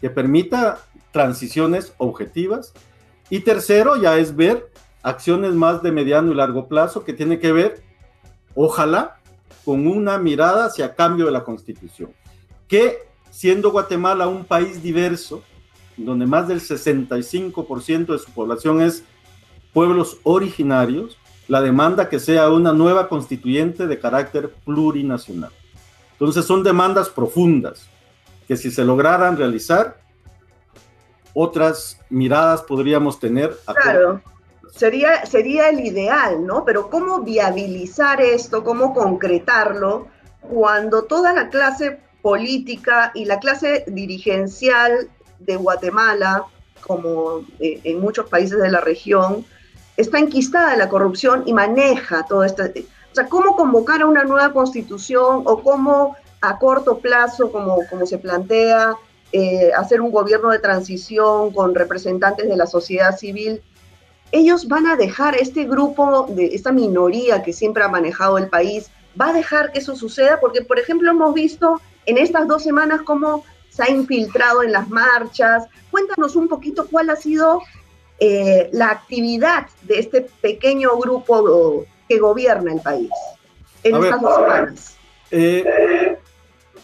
que 0.00 0.10
permita 0.10 0.80
transiciones 1.12 1.94
objetivas. 1.98 2.72
Y 3.30 3.40
tercero, 3.40 3.96
ya 3.96 4.18
es 4.18 4.36
ver 4.36 4.70
acciones 5.02 5.54
más 5.54 5.82
de 5.82 5.92
mediano 5.92 6.32
y 6.32 6.34
largo 6.34 6.68
plazo 6.68 7.04
que 7.04 7.12
tiene 7.12 7.38
que 7.38 7.52
ver, 7.52 7.82
ojalá, 8.54 9.20
con 9.64 9.86
una 9.86 10.18
mirada 10.18 10.66
hacia 10.66 10.94
cambio 10.94 11.26
de 11.26 11.32
la 11.32 11.44
constitución. 11.44 12.10
Que 12.68 12.98
siendo 13.30 13.70
Guatemala 13.70 14.28
un 14.28 14.44
país 14.44 14.82
diverso, 14.82 15.42
donde 15.96 16.26
más 16.26 16.48
del 16.48 16.60
65% 16.60 18.06
de 18.06 18.18
su 18.18 18.30
población 18.32 18.82
es 18.82 19.04
pueblos 19.74 20.16
originarios 20.22 21.18
la 21.48 21.60
demanda 21.60 22.08
que 22.08 22.18
sea 22.18 22.48
una 22.48 22.72
nueva 22.72 23.08
constituyente 23.08 23.86
de 23.86 23.98
carácter 23.98 24.50
plurinacional. 24.64 25.50
Entonces 26.12 26.46
son 26.46 26.62
demandas 26.62 27.10
profundas 27.10 27.86
que 28.48 28.56
si 28.56 28.70
se 28.70 28.84
lograran 28.84 29.36
realizar, 29.36 29.98
otras 31.34 32.00
miradas 32.08 32.62
podríamos 32.62 33.18
tener. 33.18 33.56
claro, 33.82 34.22
sería, 34.72 35.26
sería 35.26 35.68
el 35.68 35.80
ideal, 35.80 36.46
¿no? 36.46 36.64
Pero 36.64 36.88
¿cómo 36.88 37.20
viabilizar 37.20 38.20
esto, 38.20 38.62
cómo 38.62 38.94
concretarlo 38.94 40.06
cuando 40.40 41.04
toda 41.04 41.32
la 41.32 41.48
clase 41.48 41.98
política 42.22 43.10
y 43.14 43.24
la 43.24 43.38
clase 43.38 43.84
dirigencial 43.88 45.10
de 45.40 45.56
Guatemala, 45.56 46.44
como 46.80 47.44
eh, 47.58 47.80
en 47.84 48.00
muchos 48.00 48.28
países 48.28 48.58
de 48.60 48.70
la 48.70 48.80
región, 48.80 49.44
está 49.96 50.18
enquistada 50.18 50.72
en 50.72 50.78
la 50.78 50.88
corrupción 50.88 51.42
y 51.46 51.52
maneja 51.52 52.24
todo 52.26 52.44
esto. 52.44 52.62
O 52.64 53.14
sea, 53.14 53.28
¿cómo 53.28 53.56
convocar 53.56 54.02
a 54.02 54.06
una 54.06 54.24
nueva 54.24 54.52
constitución 54.52 55.42
o 55.44 55.62
cómo 55.62 56.16
a 56.40 56.58
corto 56.58 56.98
plazo, 56.98 57.50
como, 57.50 57.78
como 57.88 58.06
se 58.06 58.18
plantea, 58.18 58.96
eh, 59.32 59.70
hacer 59.76 60.00
un 60.00 60.10
gobierno 60.10 60.50
de 60.50 60.58
transición 60.58 61.52
con 61.52 61.74
representantes 61.74 62.48
de 62.48 62.56
la 62.56 62.66
sociedad 62.66 63.16
civil? 63.16 63.62
Ellos 64.32 64.66
van 64.66 64.86
a 64.88 64.96
dejar 64.96 65.36
este 65.36 65.64
grupo, 65.64 66.26
de 66.28 66.46
esta 66.46 66.72
minoría 66.72 67.42
que 67.42 67.52
siempre 67.52 67.84
ha 67.84 67.88
manejado 67.88 68.36
el 68.36 68.48
país, 68.48 68.90
va 69.20 69.28
a 69.28 69.32
dejar 69.32 69.70
que 69.70 69.78
eso 69.78 69.94
suceda, 69.94 70.40
porque 70.40 70.62
por 70.62 70.80
ejemplo 70.80 71.08
hemos 71.08 71.34
visto 71.34 71.80
en 72.06 72.18
estas 72.18 72.48
dos 72.48 72.64
semanas 72.64 73.02
cómo 73.02 73.44
se 73.70 73.84
ha 73.84 73.90
infiltrado 73.90 74.62
en 74.62 74.72
las 74.72 74.88
marchas. 74.88 75.66
Cuéntanos 75.90 76.34
un 76.36 76.48
poquito 76.48 76.86
cuál 76.88 77.10
ha 77.10 77.16
sido 77.16 77.60
la 78.20 78.90
actividad 78.90 79.66
de 79.82 79.98
este 79.98 80.22
pequeño 80.40 80.96
grupo 80.98 81.84
que 82.08 82.18
gobierna 82.18 82.72
el 82.72 82.80
país. 82.80 83.10
en 83.82 83.96
estas 83.96 84.20
dos 84.20 84.34
semanas? 84.36 84.96
Eh, 85.30 86.16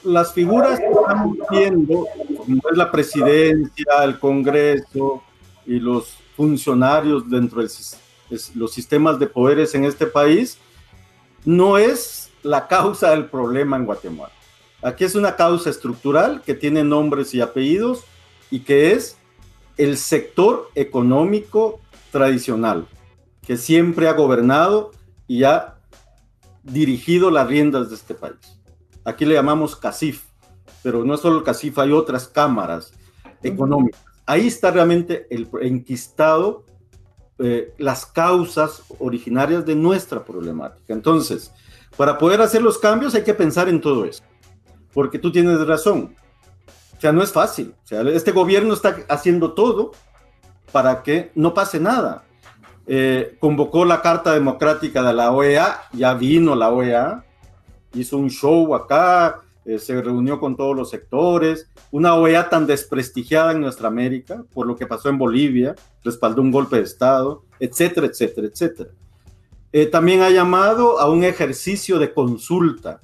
las 0.03 0.33
figuras 0.33 0.79
que 0.79 0.87
estamos 0.87 1.37
viendo, 1.51 2.07
como 2.37 2.63
es 2.71 2.77
la 2.77 2.91
presidencia, 2.91 4.05
el 4.05 4.19
Congreso 4.19 5.23
y 5.67 5.79
los 5.79 6.17
funcionarios 6.37 7.29
dentro 7.29 7.63
de 7.63 7.69
los 8.55 8.73
sistemas 8.73 9.19
de 9.19 9.27
poderes 9.27 9.75
en 9.75 9.85
este 9.85 10.07
país, 10.07 10.59
no 11.45 11.79
es 11.79 12.31
la 12.43 12.67
causa 12.67 13.11
del 13.11 13.27
problema 13.27 13.77
en 13.77 13.85
Guatemala. 13.85 14.33
Aquí 14.83 15.05
es 15.05 15.15
una 15.15 15.37
causa 15.37 15.69
estructural 15.69 16.43
que 16.43 16.55
tiene 16.55 16.83
nombres 16.83 17.35
y 17.35 17.41
apellidos 17.41 18.05
y 18.51 18.61
que 18.61 18.93
es 18.93 19.19
el 19.77 19.97
sector 19.97 20.69
económico 20.75 21.81
tradicional, 22.11 22.87
que 23.43 23.57
siempre 23.57 24.09
ha 24.09 24.13
gobernado 24.13 24.91
y 25.27 25.45
ha 25.45 25.77
dirigido 26.63 27.31
las 27.31 27.47
riendas 27.47 27.89
de 27.89 27.97
este 27.97 28.15
país. 28.15 28.61
Aquí 29.05 29.25
le 29.25 29.35
llamamos 29.35 29.77
CACIF, 29.77 30.25
pero 30.83 31.05
no 31.05 31.17
solo 31.17 31.39
el 31.39 31.45
CACIF, 31.45 31.79
hay 31.79 31.93
otras 31.93 32.29
cámaras 32.29 32.93
económicas. 33.43 34.03
Ahí 34.27 34.47
está 34.47 34.71
realmente 34.71 35.27
el 35.31 35.49
enquistado 35.63 36.65
eh, 37.43 37.73
las 37.79 38.05
causas 38.05 38.83
originarias 38.99 39.65
de 39.65 39.75
nuestra 39.75 40.23
problemática. 40.23 40.93
Entonces, 40.93 41.51
para 41.97 42.19
poder 42.19 42.43
hacer 42.43 42.61
los 42.61 42.77
cambios 42.77 43.15
hay 43.15 43.25
que 43.25 43.33
pensar 43.33 43.67
en 43.71 43.81
todo 43.81 44.05
eso, 44.05 44.23
porque 44.93 45.19
tú 45.19 45.33
tienes 45.33 45.59
razón. 45.67 46.15
O 47.01 47.03
sea, 47.03 47.13
no 47.13 47.23
es 47.23 47.33
fácil. 47.33 47.75
O 47.83 47.87
sea, 47.87 48.03
este 48.03 48.31
gobierno 48.31 48.75
está 48.75 48.95
haciendo 49.09 49.55
todo 49.55 49.93
para 50.71 51.03
que 51.03 51.33
no 51.35 51.55
pase 51.55 51.81
nada. 51.81 52.25
Eh, 52.87 53.39
convocó 53.41 53.87
la 53.87 54.03
Carta 54.03 54.35
Democrática 54.35 55.03
de 55.03 55.15
la 55.15 55.33
OEA, 55.33 55.81
ya 55.95 56.13
vino 56.13 56.55
la 56.55 56.69
OEA, 56.69 57.25
hizo 57.95 58.19
un 58.19 58.29
show 58.29 58.75
acá, 58.75 59.41
eh, 59.65 59.79
se 59.79 60.03
reunió 60.03 60.39
con 60.39 60.59
todos 60.59 60.77
los 60.77 60.91
sectores, 60.91 61.71
una 61.91 62.17
OEA 62.17 62.51
tan 62.51 62.67
desprestigiada 62.67 63.53
en 63.53 63.63
nuestra 63.63 63.89
América 63.89 64.45
por 64.53 64.67
lo 64.67 64.77
que 64.77 64.87
pasó 64.87 65.09
en 65.09 65.17
Bolivia, 65.17 65.75
respaldó 66.05 66.43
un 66.43 66.51
golpe 66.51 66.77
de 66.77 66.83
Estado, 66.83 67.45
etcétera, 67.59 68.09
etcétera, 68.09 68.47
etcétera. 68.47 68.91
Eh, 69.73 69.87
también 69.87 70.21
ha 70.21 70.29
llamado 70.29 71.01
a 71.01 71.09
un 71.09 71.25
ejercicio 71.25 71.99
de 71.99 72.13
consulta 72.13 73.01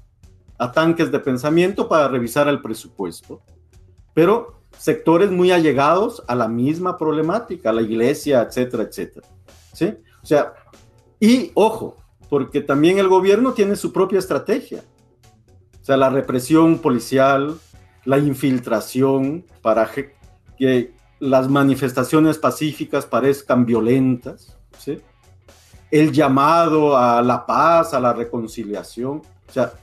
a 0.58 0.70
tanques 0.70 1.10
de 1.10 1.18
pensamiento 1.18 1.88
para 1.88 2.08
revisar 2.08 2.46
el 2.48 2.60
presupuesto, 2.60 3.40
pero 4.16 4.54
sectores 4.78 5.30
muy 5.30 5.50
allegados 5.50 6.24
a 6.26 6.34
la 6.34 6.48
misma 6.48 6.96
problemática, 6.96 7.70
la 7.70 7.82
iglesia, 7.82 8.40
etcétera, 8.40 8.84
etcétera. 8.84 9.26
¿Sí? 9.74 9.92
O 10.22 10.26
sea, 10.26 10.54
y 11.20 11.50
ojo, 11.52 11.98
porque 12.30 12.62
también 12.62 12.98
el 12.98 13.08
gobierno 13.08 13.52
tiene 13.52 13.76
su 13.76 13.92
propia 13.92 14.18
estrategia. 14.18 14.82
O 15.82 15.84
sea, 15.84 15.98
la 15.98 16.08
represión 16.08 16.78
policial, 16.78 17.58
la 18.06 18.16
infiltración 18.16 19.44
para 19.60 19.86
que 20.56 20.94
las 21.20 21.50
manifestaciones 21.50 22.38
pacíficas 22.38 23.04
parezcan 23.04 23.66
violentas, 23.66 24.56
¿sí? 24.78 24.98
el 25.90 26.10
llamado 26.10 26.96
a 26.96 27.20
la 27.20 27.44
paz, 27.44 27.92
a 27.92 28.00
la 28.00 28.14
reconciliación. 28.14 29.18
O 29.46 29.52
sea, 29.52 29.74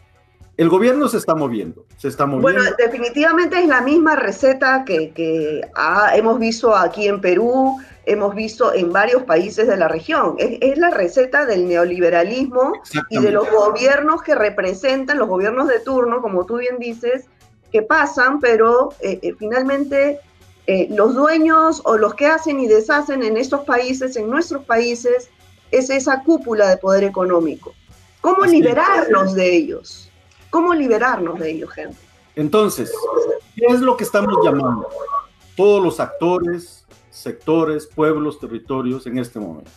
el 0.56 0.70
gobierno 0.70 1.08
se 1.08 1.18
está 1.18 1.34
moviendo, 1.34 1.86
se 1.98 2.08
está 2.08 2.26
moviendo. 2.26 2.62
Bueno, 2.62 2.76
definitivamente 2.78 3.60
es 3.60 3.68
la 3.68 3.82
misma 3.82 4.16
receta 4.16 4.86
que, 4.86 5.62
hemos 6.14 6.40
visto 6.40 6.76
aquí 6.76 7.08
en 7.08 7.22
Perú, 7.22 7.82
hemos 8.06 8.36
visto 8.36 8.74
en 8.74 8.92
varios 8.92 9.24
países 9.24 9.68
de 9.68 9.78
la 9.78 9.88
región. 9.88 10.36
Es, 10.38 10.78
la 10.78 10.92
receta 10.92 11.46
del 11.46 11.68
neoliberalismo 11.68 12.74
y 13.10 13.20
de 13.20 13.32
los 13.32 13.50
gobiernos 13.50 14.22
que 14.22 14.36
representan, 14.36 15.18
los 15.18 15.28
gobiernos 15.28 15.68
de 15.68 15.80
turno, 15.80 16.22
como 16.22 16.46
tú 16.46 16.58
bien 16.58 16.78
dices, 16.78 17.26
que 17.72 17.82
pasan, 17.82 18.40
pero 18.40 18.90
eh, 19.02 19.20
eh, 19.24 19.34
finalmente 19.40 20.20
eh, 20.68 20.88
los 20.92 21.16
dueños 21.16 21.82
o 21.86 21.98
los 21.98 22.14
que 22.14 22.28
hacen 22.28 22.60
y 22.60 22.68
deshacen 22.68 23.24
en 23.24 23.38
estos 23.38 23.62
países, 23.66 24.16
en 24.16 24.30
nuestros 24.30 24.64
países, 24.66 25.30
es 25.72 25.90
esa 25.90 26.22
cúpula 26.22 26.70
de 26.70 26.78
poder 26.78 27.04
económico. 27.04 27.74
¿Cómo 28.22 28.46
liberarnos 28.46 29.34
de 29.34 29.56
ellos? 29.56 30.12
¿Cómo 30.54 30.76
liberarnos 30.76 31.40
de 31.40 31.50
ellos, 31.50 31.72
gente? 31.72 31.98
Entonces, 32.36 32.94
¿qué 33.56 33.66
es 33.74 33.80
lo 33.80 33.98
que 33.98 34.04
estamos 34.04 34.36
llamando? 34.44 34.88
Todos 35.58 35.84
los 35.84 36.00
actores, 36.00 36.86
sectores, 37.10 37.88
pueblos, 37.88 38.40
territorios 38.40 39.08
en 39.08 39.18
este 39.18 39.40
momento. 39.40 39.72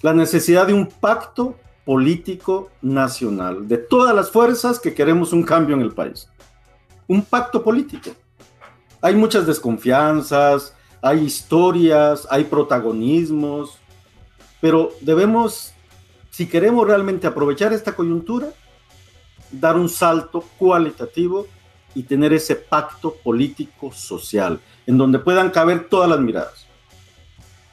La 0.00 0.12
necesidad 0.12 0.66
de 0.66 0.74
un 0.74 0.88
pacto 0.88 1.54
político 1.84 2.68
nacional, 2.80 3.68
de 3.68 3.78
todas 3.78 4.12
las 4.12 4.32
fuerzas 4.32 4.80
que 4.80 4.92
queremos 4.92 5.32
un 5.32 5.44
cambio 5.44 5.76
en 5.76 5.82
el 5.82 5.92
país. 5.92 6.28
Un 7.06 7.22
pacto 7.22 7.62
político. 7.62 8.10
Hay 9.00 9.14
muchas 9.14 9.46
desconfianzas, 9.46 10.74
hay 11.00 11.20
historias, 11.20 12.26
hay 12.28 12.42
protagonismos, 12.42 13.78
pero 14.60 14.90
debemos, 15.00 15.72
si 16.30 16.48
queremos 16.48 16.88
realmente 16.88 17.28
aprovechar 17.28 17.72
esta 17.72 17.94
coyuntura, 17.94 18.48
dar 19.52 19.76
un 19.76 19.88
salto 19.88 20.44
cualitativo 20.58 21.46
y 21.94 22.02
tener 22.02 22.32
ese 22.32 22.56
pacto 22.56 23.14
político 23.14 23.92
social, 23.92 24.60
en 24.86 24.96
donde 24.96 25.18
puedan 25.18 25.50
caber 25.50 25.88
todas 25.88 26.08
las 26.08 26.20
miradas. 26.20 26.66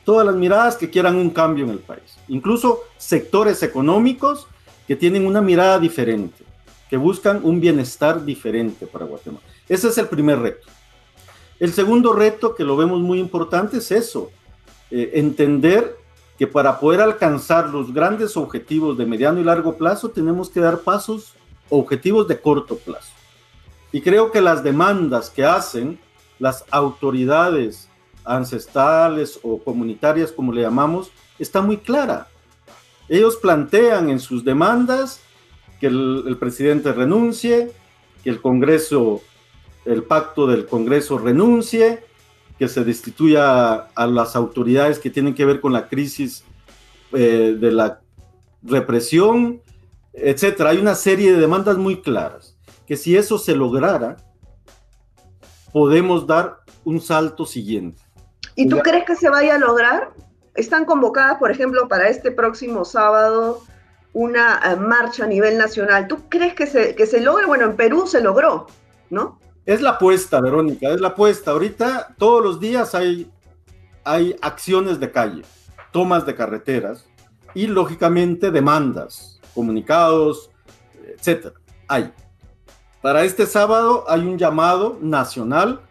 Todas 0.04 0.26
las 0.26 0.36
miradas 0.36 0.76
que 0.76 0.90
quieran 0.90 1.16
un 1.16 1.30
cambio 1.30 1.66
en 1.66 1.72
el 1.72 1.80
país. 1.80 2.18
Incluso 2.28 2.82
sectores 2.98 3.64
económicos 3.64 4.48
que 4.88 4.96
tienen 4.96 5.26
una 5.26 5.42
mirada 5.42 5.80
diferente, 5.80 6.44
que 6.90 6.98
buscan 6.98 7.42
un 7.44 7.62
bienestar 7.62 8.26
diferente 8.26 8.88
para 8.88 9.06
Guatemala. 9.06 9.46
Ese 9.68 9.88
es 9.88 9.98
el 9.98 10.08
primer 10.08 10.40
reto. 10.40 10.68
El 11.60 11.74
segundo 11.74 12.14
reto, 12.14 12.56
que 12.56 12.64
lo 12.64 12.76
vemos 12.76 13.00
muy 13.00 13.20
importante, 13.20 13.78
es 13.78 13.92
eso, 13.92 14.32
eh, 14.90 15.12
entender 15.16 15.96
que 16.38 16.48
para 16.48 16.80
poder 16.80 17.02
alcanzar 17.02 17.70
los 17.70 17.94
grandes 17.94 18.38
objetivos 18.38 18.98
de 18.98 19.06
mediano 19.06 19.42
y 19.42 19.44
largo 19.44 19.78
plazo 19.78 20.10
tenemos 20.10 20.50
que 20.50 20.62
dar 20.62 20.80
pasos, 20.80 21.34
objetivos 21.70 22.28
de 22.28 22.40
corto 22.40 22.78
plazo. 22.78 23.14
Y 23.92 24.02
creo 24.02 24.32
que 24.32 24.42
las 24.42 24.64
demandas 24.64 25.30
que 25.30 25.44
hacen 25.44 26.00
las 26.38 26.64
autoridades 26.72 27.90
ancestrales 28.24 29.40
o 29.44 29.60
comunitarias, 29.60 30.32
como 30.32 30.54
le 30.54 30.62
llamamos, 30.62 31.12
está 31.40 31.62
muy 31.62 31.78
clara. 31.78 32.28
Ellos 33.08 33.38
plantean 33.38 34.10
en 34.10 34.20
sus 34.20 34.46
demandas 34.46 35.22
que 35.80 35.88
el, 35.88 36.38
presidente 36.40 36.92
renuncie, 36.92 37.72
que 38.24 38.30
el 38.30 38.42
Congreso, 38.42 39.22
el 39.86 40.04
pacto 40.04 40.46
del 40.46 40.68
Congreso 40.68 41.18
renuncie, 41.18 42.04
que 42.60 42.68
se 42.68 42.84
destituya 42.84 43.74
a 43.96 44.06
las 44.06 44.36
autoridades 44.36 45.00
que 45.00 45.10
tienen 45.10 45.34
que 45.34 45.46
ver 45.46 45.62
con 45.62 45.74
la 45.74 45.88
crisis 45.88 46.44
eh, 47.14 47.56
de 47.58 47.72
la 47.72 48.02
represión, 48.62 49.62
etcétera. 50.22 50.72
Hay 50.72 50.78
una 50.78 50.96
serie 50.96 51.32
de 51.32 51.40
demandas 51.40 51.78
muy 51.78 52.02
claras 52.02 52.58
que 52.86 52.98
si 52.98 53.16
eso 53.16 53.38
se 53.38 53.56
lograra, 53.56 54.18
podemos 55.72 56.26
dar 56.26 56.60
un 56.84 57.00
salto 57.02 57.46
siguiente. 57.46 58.02
¿Y 58.56 58.68
tú 58.68 58.80
crees 58.80 59.06
que 59.06 59.16
se 59.16 59.30
vaya 59.30 59.56
a 59.56 59.58
lograr? 59.60 60.12
Están 60.56 60.86
convocadas, 60.86 61.38
por 61.38 61.52
ejemplo, 61.52 61.88
para 61.88 62.10
este 62.10 62.32
próximo 62.32 62.84
sábado 62.84 63.62
una 64.14 64.60
eh, 64.66 64.76
marcha 64.76 65.26
a 65.26 65.28
nivel 65.28 65.58
nacional. 65.58 66.08
¿Tú 66.08 66.28
crees 66.30 66.54
que 66.54 66.68
se, 66.68 66.96
que 66.96 67.06
se 67.06 67.22
logre? 67.22 67.46
Bueno, 67.46 67.66
en 67.66 67.76
Perú 67.76 68.08
se 68.08 68.22
logró, 68.22 68.68
¿no? 69.10 69.40
Es 69.66 69.82
la 69.82 69.92
apuesta, 69.92 70.42
Verónica, 70.42 70.90
es 70.90 71.00
la 71.00 71.10
apuesta. 71.10 71.52
Ahorita 71.52 72.16
todos 72.18 72.44
los 72.44 72.60
días 72.60 72.96
hay, 72.96 73.32
hay 74.04 74.36
acciones 74.42 75.00
de 75.00 75.12
calle, 75.12 75.44
tomas 75.92 76.26
de 76.26 76.36
carreteras 76.36 77.06
y 77.54 77.68
lógicamente 77.68 78.52
demandas, 78.52 79.39
comunicados, 79.60 80.52
etcétera. 81.18 81.56
Hay. 81.90 82.14
Para 83.02 83.26
este 83.26 83.46
sábado 83.46 84.06
hay 84.08 84.22
un 84.22 84.38
llamado 84.38 84.98
nacional 85.02 85.82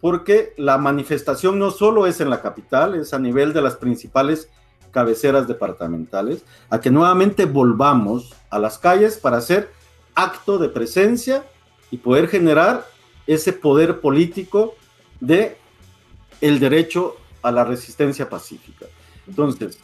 porque 0.00 0.54
la 0.56 0.76
manifestación 0.76 1.56
no 1.56 1.70
solo 1.70 2.08
es 2.08 2.20
en 2.20 2.30
la 2.30 2.42
capital, 2.42 2.96
es 2.96 3.14
a 3.14 3.20
nivel 3.20 3.52
de 3.52 3.62
las 3.62 3.76
principales 3.76 4.48
cabeceras 4.90 5.46
departamentales, 5.46 6.44
a 6.68 6.80
que 6.80 6.90
nuevamente 6.90 7.44
volvamos 7.44 8.34
a 8.50 8.58
las 8.58 8.76
calles 8.80 9.18
para 9.18 9.36
hacer 9.36 9.70
acto 10.16 10.58
de 10.58 10.68
presencia 10.68 11.44
y 11.92 11.98
poder 11.98 12.26
generar 12.26 12.84
ese 13.28 13.52
poder 13.52 14.00
político 14.00 14.74
de 15.20 15.56
el 16.40 16.58
derecho 16.58 17.14
a 17.40 17.52
la 17.52 17.62
resistencia 17.62 18.28
pacífica. 18.28 18.86
Entonces, 19.28 19.78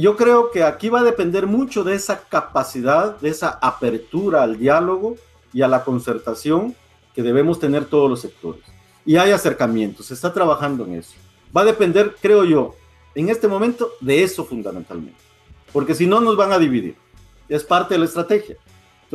yo 0.00 0.16
creo 0.16 0.50
que 0.50 0.62
aquí 0.62 0.88
va 0.88 1.00
a 1.00 1.04
depender 1.04 1.46
mucho 1.46 1.84
de 1.84 1.94
esa 1.94 2.20
capacidad, 2.20 3.18
de 3.18 3.30
esa 3.30 3.58
apertura 3.60 4.42
al 4.42 4.58
diálogo 4.58 5.16
y 5.52 5.62
a 5.62 5.68
la 5.68 5.84
concertación 5.84 6.74
que 7.14 7.22
debemos 7.22 7.58
tener 7.58 7.84
todos 7.86 8.08
los 8.08 8.20
sectores. 8.20 8.62
Y 9.04 9.16
hay 9.16 9.32
acercamientos, 9.32 10.06
se 10.06 10.14
está 10.14 10.32
trabajando 10.32 10.84
en 10.84 10.94
eso. 10.94 11.14
Va 11.56 11.62
a 11.62 11.64
depender, 11.64 12.14
creo 12.20 12.44
yo, 12.44 12.74
en 13.14 13.28
este 13.28 13.48
momento 13.48 13.90
de 14.00 14.22
eso 14.22 14.44
fundamentalmente. 14.44 15.18
Porque 15.72 15.94
si 15.94 16.06
no, 16.06 16.20
nos 16.20 16.36
van 16.36 16.52
a 16.52 16.58
dividir. 16.58 16.96
Es 17.48 17.64
parte 17.64 17.94
de 17.94 17.98
la 17.98 18.06
estrategia. 18.06 18.56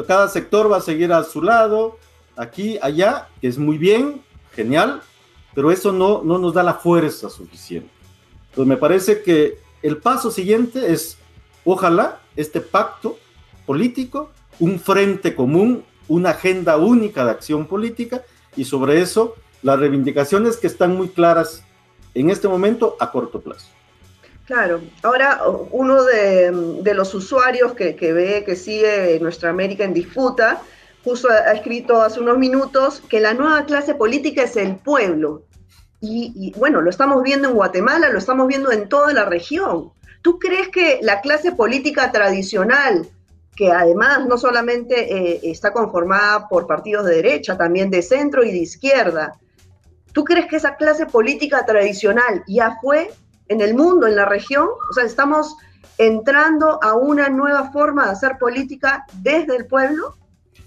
cada 0.08 0.28
sector 0.28 0.72
va 0.72 0.78
a 0.78 0.82
seguir 0.82 1.13
a 1.13 1.24
su 1.24 1.41
lado, 1.41 1.98
aquí, 2.36 2.78
allá, 2.82 3.30
que 3.39 3.48
es 3.48 3.58
muy 3.58 3.78
bien, 3.78 4.22
genial, 4.54 5.02
pero 5.54 5.72
eso 5.72 5.91
no, 5.91 6.24
no 6.24 6.39
nos 6.39 6.54
da 6.54 6.63
la 6.63 6.74
fuerza 6.74 7.30
suficiente. 7.30 7.89
Entonces 8.50 8.67
me 8.67 8.78
parece 8.78 9.22
que 9.22 9.62
el 9.84 9.98
paso 9.98 10.32
siguiente 10.32 10.91
es, 10.91 11.17
ojalá, 11.65 12.22
este 12.36 12.62
pacto 12.62 13.19
político, 13.65 14.32
un 14.60 14.80
frente 14.80 15.36
común, 15.36 15.84
una 16.08 16.32
agenda 16.32 16.78
única 16.78 17.26
de 17.26 17.32
acción 17.32 17.67
política 17.67 18.24
y 18.56 18.65
sobre 18.65 19.02
eso 19.02 19.36
las 19.62 19.80
reivindicaciones 19.80 20.58
que 20.58 20.67
están 20.67 20.96
muy 20.96 21.10
claras 21.10 21.63
en 22.15 22.30
este 22.30 22.48
momento 22.48 22.96
a 23.00 23.12
corto 23.12 23.41
plazo. 23.41 23.67
Claro, 24.46 24.82
ahora 25.04 25.41
uno 25.72 26.04
de, 26.04 26.93
los 26.93 27.13
usuarios 27.13 27.74
que, 27.74 27.93
ve, 27.93 28.43
que 28.46 28.56
sigue 28.56 29.17
Nuestra 29.22 29.50
América 29.50 29.84
en 29.84 29.93
disputa, 29.93 30.62
justo 31.04 31.30
ha 31.30 31.52
escrito 31.54 32.02
hace 32.02 32.19
unos 32.19 32.38
minutos 32.38 33.02
que 33.10 33.19
la 33.19 33.34
nueva 33.34 33.65
clase 33.65 33.96
política 33.96 34.43
es 34.43 34.58
el 34.58 34.76
pueblo. 34.76 35.43
Y, 36.05 36.51
bueno, 36.57 36.81
lo 36.81 36.89
estamos 36.89 37.23
viendo 37.23 37.47
en 37.47 37.55
Guatemala, 37.55 38.09
lo 38.09 38.17
estamos 38.17 38.45
viendo 38.45 38.73
en 38.73 38.89
toda 38.89 39.13
la 39.13 39.23
región. 39.23 39.93
¿Tú 40.21 40.37
crees 40.37 40.67
que 40.67 40.99
la 41.01 41.21
clase 41.21 41.53
política 41.53 42.11
tradicional, 42.11 43.07
que 43.55 43.71
además 43.71 44.25
no 44.27 44.37
solamente 44.37 45.13
eh, 45.15 45.39
está 45.43 45.71
conformada 45.71 46.49
por 46.49 46.67
partidos 46.67 47.05
de 47.05 47.15
derecha, 47.15 47.57
también 47.57 47.89
de 47.89 48.01
centro 48.01 48.43
y 48.43 48.51
de 48.51 48.57
izquierda, 48.57 49.39
¿tú 50.11 50.25
crees 50.25 50.47
que 50.47 50.57
esa 50.57 50.75
clase 50.75 51.05
política 51.05 51.65
tradicional 51.65 52.43
ya 52.47 52.77
fue 52.81 53.09
en 53.47 53.61
el 53.61 53.73
mundo, 53.73 54.05
en 54.05 54.17
la 54.17 54.25
región? 54.25 54.67
O 54.89 54.93
sea, 54.93 55.05
estamos 55.05 55.55
entrando 55.97 56.83
a 56.83 56.95
una 56.95 57.29
nueva 57.29 57.71
forma 57.71 58.07
de 58.07 58.11
hacer 58.11 58.37
política 58.37 59.05
desde 59.21 59.55
el 59.55 59.67
pueblo. 59.67 60.17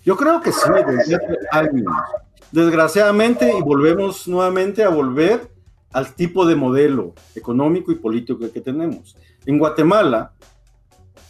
Yo 0.02 0.16
creo 0.16 0.40
que 0.40 0.50
sí, 0.50 0.70
desde. 0.86 1.18
Desgraciadamente, 2.56 3.52
y 3.54 3.60
volvemos 3.60 4.26
nuevamente 4.26 4.82
a 4.82 4.88
volver 4.88 5.50
al 5.92 6.14
tipo 6.14 6.46
de 6.46 6.56
modelo 6.56 7.12
económico 7.34 7.92
y 7.92 7.96
político 7.96 8.50
que 8.50 8.62
tenemos. 8.62 9.14
En 9.44 9.58
Guatemala, 9.58 10.32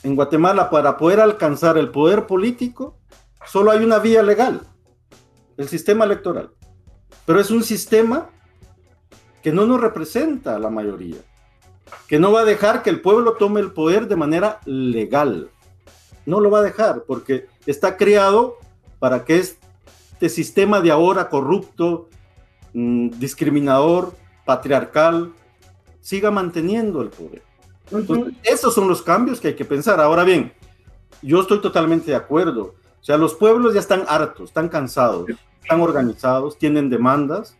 en 0.04 0.14
Guatemala, 0.14 0.70
para 0.70 0.96
poder 0.96 1.18
alcanzar 1.18 1.78
el 1.78 1.90
poder 1.90 2.28
político, 2.28 3.00
solo 3.44 3.72
hay 3.72 3.84
una 3.84 3.98
vía 3.98 4.22
legal, 4.22 4.60
el 5.56 5.66
sistema 5.66 6.04
electoral. 6.04 6.50
Pero 7.24 7.40
es 7.40 7.50
un 7.50 7.64
sistema 7.64 8.30
que 9.42 9.50
no 9.50 9.66
nos 9.66 9.80
representa 9.80 10.54
a 10.54 10.60
la 10.60 10.70
mayoría, 10.70 11.18
que 12.06 12.20
no 12.20 12.30
va 12.30 12.42
a 12.42 12.44
dejar 12.44 12.84
que 12.84 12.90
el 12.90 13.00
pueblo 13.00 13.32
tome 13.32 13.58
el 13.58 13.72
poder 13.72 14.06
de 14.06 14.14
manera 14.14 14.60
legal. 14.64 15.50
No 16.24 16.38
lo 16.38 16.52
va 16.52 16.60
a 16.60 16.62
dejar 16.62 17.02
porque 17.02 17.48
está 17.66 17.96
creado 17.96 18.58
para 19.00 19.24
que 19.24 19.38
este 20.16 20.30
sistema 20.30 20.80
de 20.80 20.90
ahora 20.90 21.28
corrupto, 21.28 22.08
mm, 22.72 23.10
discriminador, 23.18 24.16
patriarcal, 24.46 25.34
siga 26.00 26.30
manteniendo 26.30 27.02
el 27.02 27.10
poder. 27.10 27.42
esos 28.42 28.74
son 28.74 28.88
los 28.88 29.00
cambios 29.02 29.40
que 29.40 29.48
hay 29.48 29.54
que 29.54 29.64
pensar. 29.64 30.00
Ahora 30.00 30.24
bien, 30.24 30.52
yo 31.22 31.40
estoy 31.42 31.60
totalmente 31.60 32.10
de 32.10 32.16
acuerdo. 32.16 32.74
O 33.00 33.04
sea, 33.04 33.16
los 33.16 33.34
pueblos 33.34 33.74
ya 33.74 33.80
están 33.80 34.04
hartos, 34.08 34.48
están 34.48 34.68
cansados, 34.68 35.28
están 35.62 35.80
organizados, 35.80 36.58
tienen 36.58 36.90
demandas, 36.90 37.56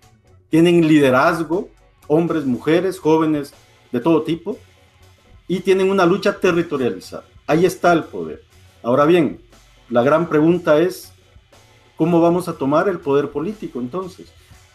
tienen 0.49 0.89
liderazgo, 0.89 1.69
hombres, 2.09 2.45
mujeres, 2.45 2.99
jóvenes 2.99 3.53
de 3.93 4.01
todo 4.01 4.23
tipo, 4.23 4.59
y 5.47 5.61
tienen 5.61 5.91
una 5.91 6.07
lucha 6.07 6.41
territorializada. 6.41 7.25
Ahí 7.47 7.67
está 7.67 7.93
el 7.93 8.03
poder. 8.03 8.43
Ahora 8.83 9.05
bien, 9.05 9.41
la 9.91 10.03
gran 10.03 10.29
pregunta 10.29 10.79
es, 10.81 11.13
¿cómo 11.97 12.21
vamos 12.21 12.49
a 12.49 12.55
tomar 12.55 12.89
el 12.89 12.99
poder 12.99 13.31
político 13.31 13.81
entonces? 13.81 14.33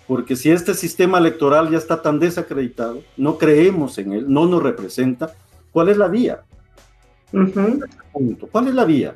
Porque 0.08 0.36
si 0.36 0.52
este 0.52 0.74
sistema 0.74 1.20
electoral 1.20 1.70
ya 1.70 1.78
está 1.78 2.02
tan 2.02 2.20
desacreditado, 2.20 3.02
no 3.18 3.38
creemos 3.38 3.98
en 3.98 4.14
él, 4.14 4.26
no 4.28 4.46
nos 4.46 4.62
representa, 4.62 5.34
¿cuál 5.72 5.90
es 5.90 5.98
la 5.98 6.08
vía? 6.08 6.44
¿Cuál 8.52 8.68
es 8.68 8.74
la 8.74 8.86
vía? 8.86 9.16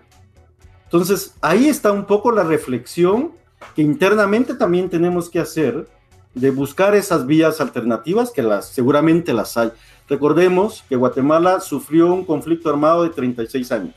Entonces, 0.86 1.36
ahí 1.42 1.68
está 1.68 1.92
un 1.92 2.06
poco 2.06 2.32
la 2.32 2.44
reflexión 2.44 3.32
que 3.76 3.82
internamente 3.82 4.54
también 4.54 4.90
tenemos 4.90 5.30
que 5.30 5.40
hacer 5.40 5.88
de 6.34 6.52
buscar 6.52 6.96
esas 6.96 7.26
vías 7.26 7.60
alternativas 7.60 8.32
que 8.32 8.44
las 8.44 8.68
seguramente 8.70 9.34
las 9.34 9.58
hay. 9.58 9.72
Recordemos 10.08 10.84
que 10.88 10.96
Guatemala 10.96 11.60
sufrió 11.60 12.14
un 12.14 12.24
conflicto 12.24 12.70
armado 12.70 13.04
de 13.04 13.10
36 13.10 13.72
años, 13.72 13.96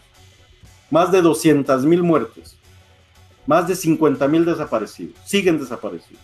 más 0.91 1.13
de 1.13 1.21
200 1.21 1.85
mil 1.85 2.03
muertes, 2.03 2.58
más 3.49 3.67
de 3.67 3.75
50 3.75 4.29
mil 4.29 4.45
desaparecidos, 4.45 5.17
siguen 5.25 5.59
desaparecidos. 5.59 6.23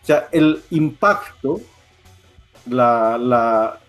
O 0.00 0.06
sea, 0.06 0.28
el 0.30 0.62
impacto, 0.70 1.60
la, 2.64 3.18
la 3.18 3.80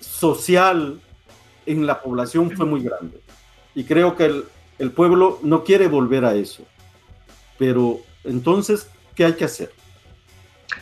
social 0.00 1.02
en 1.66 1.86
la 1.86 2.00
población 2.00 2.50
fue 2.50 2.64
muy 2.64 2.82
grande. 2.82 3.20
Y 3.74 3.84
creo 3.84 4.16
que 4.16 4.24
el, 4.24 4.44
el 4.78 4.90
pueblo 4.90 5.38
no 5.42 5.64
quiere 5.64 5.86
volver 5.86 6.24
a 6.24 6.34
eso. 6.34 6.64
Pero 7.58 8.00
entonces, 8.24 8.88
¿qué 9.14 9.26
hay 9.26 9.34
que 9.34 9.44
hacer? 9.44 9.70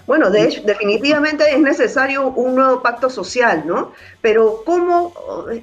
Bueno, 0.07 0.31
de 0.31 0.45
hecho, 0.45 0.63
definitivamente 0.65 1.45
es 1.51 1.61
necesario 1.61 2.29
un 2.29 2.55
nuevo 2.55 2.83
pacto 2.83 3.09
social, 3.11 3.65
¿no? 3.67 3.93
Pero 4.21 4.63
¿cómo 4.65 5.13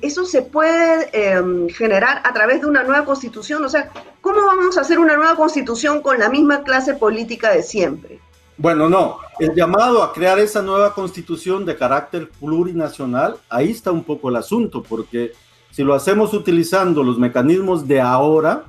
eso 0.01 0.25
se 0.25 0.41
puede 0.41 1.09
em, 1.11 1.67
generar 1.69 2.21
a 2.23 2.33
través 2.33 2.61
de 2.61 2.67
una 2.67 2.83
nueva 2.83 3.03
constitución? 3.05 3.63
O 3.65 3.69
sea, 3.69 3.91
¿cómo 4.21 4.45
vamos 4.45 4.77
a 4.77 4.81
hacer 4.81 4.99
una 4.99 5.15
nueva 5.15 5.35
constitución 5.35 6.01
con 6.01 6.19
la 6.19 6.29
misma 6.29 6.63
clase 6.63 6.93
política 6.93 7.51
de 7.51 7.63
siempre? 7.63 8.19
Bueno, 8.57 8.89
no, 8.89 9.19
el 9.39 9.53
llamado 9.53 10.01
a 10.01 10.13
crear 10.13 10.39
esa 10.39 10.63
nueva 10.63 10.93
constitución 10.93 11.63
de 11.65 11.75
carácter 11.75 12.29
plurinacional, 12.39 13.37
ahí 13.49 13.69
está 13.69 13.91
un 13.91 14.03
poco 14.03 14.29
el 14.29 14.35
asunto, 14.35 14.81
porque 14.81 15.33
si 15.71 15.83
lo 15.83 15.93
hacemos 15.93 16.33
utilizando 16.33 17.03
los 17.03 17.19
mecanismos 17.19 17.87
de 17.87 18.01
ahora, 18.01 18.63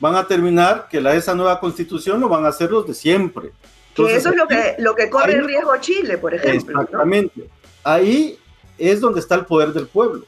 van 0.00 0.14
a 0.14 0.26
terminar 0.26 0.88
que 0.90 1.02
la, 1.02 1.14
esa 1.14 1.34
nueva 1.34 1.60
constitución 1.60 2.20
lo 2.20 2.28
van 2.30 2.46
a 2.46 2.48
hacer 2.48 2.70
los 2.70 2.86
de 2.86 2.94
siempre. 2.94 3.52
Que 3.96 4.16
eso 4.16 4.30
es 4.30 4.36
lo 4.36 4.46
que, 4.46 4.76
lo 4.78 4.94
que 4.94 5.08
corre 5.08 5.34
el 5.34 5.46
riesgo 5.46 5.76
Chile, 5.80 6.18
por 6.18 6.34
ejemplo. 6.34 6.82
Exactamente. 6.82 7.48
Ahí 7.82 8.38
es 8.78 9.00
donde 9.00 9.20
está 9.20 9.34
el 9.34 9.46
poder 9.46 9.72
del 9.72 9.86
pueblo. 9.86 10.24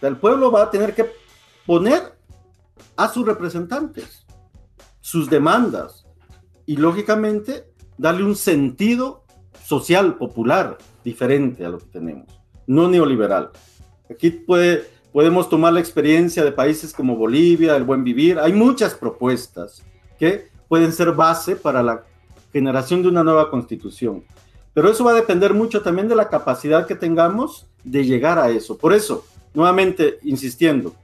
el 0.00 0.16
pueblo 0.16 0.50
va 0.50 0.62
a 0.64 0.70
tener 0.70 0.94
que 0.94 1.10
poner 1.66 2.14
a 2.96 3.08
sus 3.08 3.26
representantes, 3.26 4.26
sus 5.00 5.28
demandas, 5.28 6.06
y 6.66 6.76
lógicamente 6.76 7.64
darle 7.98 8.24
un 8.24 8.36
sentido 8.36 9.24
social, 9.64 10.16
popular, 10.16 10.78
diferente 11.04 11.64
a 11.64 11.68
lo 11.68 11.78
que 11.78 11.86
tenemos, 11.86 12.26
no 12.66 12.88
neoliberal. 12.88 13.50
Aquí 14.08 14.30
puede 14.30 14.86
Podemos 15.12 15.50
tomar 15.50 15.74
la 15.74 15.80
experiencia 15.80 16.42
de 16.42 16.52
países 16.52 16.94
como 16.94 17.16
Bolivia, 17.16 17.76
el 17.76 17.84
buen 17.84 18.02
vivir. 18.02 18.38
Hay 18.38 18.54
muchas 18.54 18.94
propuestas 18.94 19.82
que 20.18 20.48
pueden 20.68 20.90
ser 20.90 21.12
base 21.12 21.54
para 21.54 21.82
la 21.82 22.02
generación 22.52 23.02
de 23.02 23.08
una 23.08 23.24
nueva 23.24 23.50
constitución. 23.50 24.24
Pero 24.74 24.90
eso 24.90 25.04
va 25.04 25.12
a 25.12 25.14
depender 25.14 25.54
mucho 25.54 25.82
también 25.82 26.08
de 26.08 26.14
la 26.14 26.28
capacidad 26.28 26.86
que 26.86 26.94
tengamos 26.94 27.66
de 27.84 28.04
llegar 28.04 28.38
a 28.38 28.50
eso. 28.50 28.78
Por 28.78 28.92
eso, 28.92 29.24
nuevamente 29.54 30.18
insistiendo, 30.22 30.94